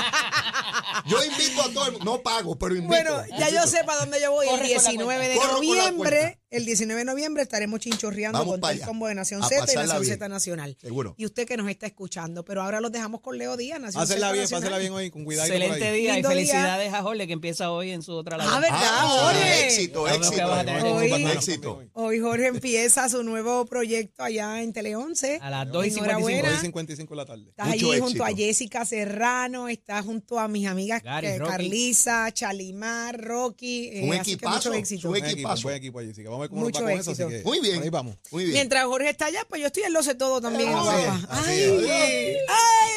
Yo 1.07 1.25
invito 1.25 1.63
a 1.63 1.73
todo 1.73 1.87
el 1.87 1.93
mundo. 1.95 2.05
No 2.05 2.23
pago, 2.23 2.57
pero 2.57 2.77
invito. 2.77 2.89
Bueno, 2.95 3.25
ya 3.41 3.49
yo 3.51 3.67
sé 3.67 3.83
para 3.83 3.99
dónde 3.99 4.21
yo 4.21 4.31
voy. 4.31 4.47
El 4.47 4.53
Corre 4.53 4.63
la 4.69 4.69
19 4.69 5.29
de 5.29 5.35
noviembre. 5.37 6.41
El 6.57 6.65
19 6.67 6.99
de 7.01 7.05
noviembre 7.05 7.43
estaremos 7.43 7.81
chinchorreando 7.81 8.39
Vamos 8.39 8.55
con 8.55 8.61
todo 8.61 8.71
el 8.71 8.81
combo 8.81 9.07
de 9.09 9.15
Nación 9.15 9.43
Z 9.43 9.55
y 9.73 9.77
Nación. 9.77 10.05
Z 10.05 10.29
Nacional. 10.29 10.77
Seguro. 10.81 11.15
Y 11.19 11.25
usted 11.27 11.47
que 11.47 11.57
nos 11.57 11.69
está 11.69 11.87
escuchando. 11.87 12.45
Pero 12.45 12.63
ahora 12.63 12.81
los 12.81 12.93
dejamos 12.93 13.21
con 13.21 13.37
Leo 13.39 13.57
Díaz, 13.57 13.81
Nación 13.81 14.05
bien, 14.07 14.21
Nacional. 14.21 14.49
pásenla 14.51 14.79
bien 14.79 14.93
hoy, 14.93 15.11
con 15.11 15.25
cuidado. 15.25 15.47
Excelente 15.47 15.93
día 15.93 16.11
y 16.11 16.15
Lindo 16.15 16.29
día. 16.29 16.37
felicidades 16.39 16.93
a 16.95 17.03
Jorge 17.03 17.27
que 17.27 17.33
empieza 17.33 17.71
hoy 17.71 17.91
en 17.91 18.03
su 18.03 18.13
otra 18.13 18.37
labor. 18.37 18.53
Ah, 18.55 18.61
¿verdad, 18.61 18.79
Ah, 18.83 19.07
Jorge? 19.09 19.67
éxito, 19.67 20.09
éxito. 20.09 20.53
Hoy- 20.95 21.23
éxito. 21.25 21.83
Hoy 21.93 22.21
Jorge 22.21 22.47
empieza 22.47 23.09
su 23.09 23.23
nuevo 23.23 23.67
proyecto 23.67 24.23
allá 24.23 24.63
en 24.63 24.73
Tele 24.73 24.97
11. 24.97 25.39
A 25.43 25.51
las 25.51 25.71
2 25.71 25.87
y 25.87 25.91
55. 25.91 26.29
Enhorabuena. 26.29 26.49
2 26.51 26.59
y 26.59 26.67
55 26.67 27.15
de 27.15 27.17
la 27.17 27.25
tarde. 27.27 27.51
Estás 27.51 27.69
allí 27.69 27.87
éxito. 27.89 28.05
junto 28.05 28.25
a 28.25 28.29
Jessica 28.29 28.85
Serrano, 28.85 29.69
estás 29.69 30.05
junto 30.05 30.39
a 30.39 30.49
mis 30.49 30.67
amigas 30.67 31.03
Gary, 31.03 31.27
eh. 31.27 31.39
Carlisa, 31.45 32.31
Chalimar, 32.33 33.21
Rocky. 33.21 33.89
eh, 33.93 34.01
Un 34.05 34.11
que 34.11 34.17
equipazo, 34.19 34.69
mucho 34.71 34.75
éxito. 34.75 35.11
un 35.11 35.17
equipazo. 35.17 35.63
buen 35.65 35.77
equipo 35.77 36.01
vamos 36.25 36.44
ver 36.45 36.51
cómo 36.51 36.63
Mucho 36.63 36.81
nos 36.81 36.89
va 36.89 36.93
con 36.93 37.01
eso. 37.01 37.11
éxito. 37.11 37.29
Así 37.29 37.37
que 37.39 37.45
Muy 37.45 37.61
bien. 37.61 37.83
ahí 37.83 37.91
vamos. 37.91 38.17
Muy 38.31 38.45
bien. 38.45 38.55
Mientras 38.55 38.85
Jorge 38.85 39.11
está 39.11 39.27
allá, 39.27 39.45
pues 39.49 39.61
yo 39.61 39.67
estoy 39.69 39.83
en 39.85 39.93
lo 39.93 40.03
sé 40.03 40.15
todo 40.15 40.41
también. 40.41 40.73
Así 40.75 40.87
papá. 40.87 41.01
es, 41.01 41.09
así 41.31 41.51
ay, 41.51 41.87
es. 41.89 42.39
ay. 42.49 42.91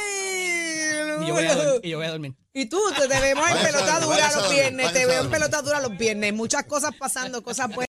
Y 1.20 1.28
yo 1.28 1.34
voy 1.34 1.46
a, 1.46 1.56
dormir, 1.56 1.82
y 1.84 1.90
yo 1.90 1.98
voy 1.98 2.06
a 2.06 2.12
dormir. 2.12 2.34
Y 2.54 2.66
tú, 2.68 2.80
te, 2.96 3.08
te 3.08 3.20
vemos 3.20 3.50
en 3.50 3.58
pelota 3.58 4.00
dura 4.00 4.32
los 4.36 4.50
viernes, 4.52 4.94
te 4.94 5.06
veo 5.06 5.24
en 5.24 5.30
pelota 5.30 5.62
dura 5.62 5.80
los 5.80 5.98
viernes. 5.98 6.34
Muchas 6.34 6.64
cosas 6.66 6.92
pasando, 6.98 7.44
cosas 7.44 7.68
buenas. 7.68 7.86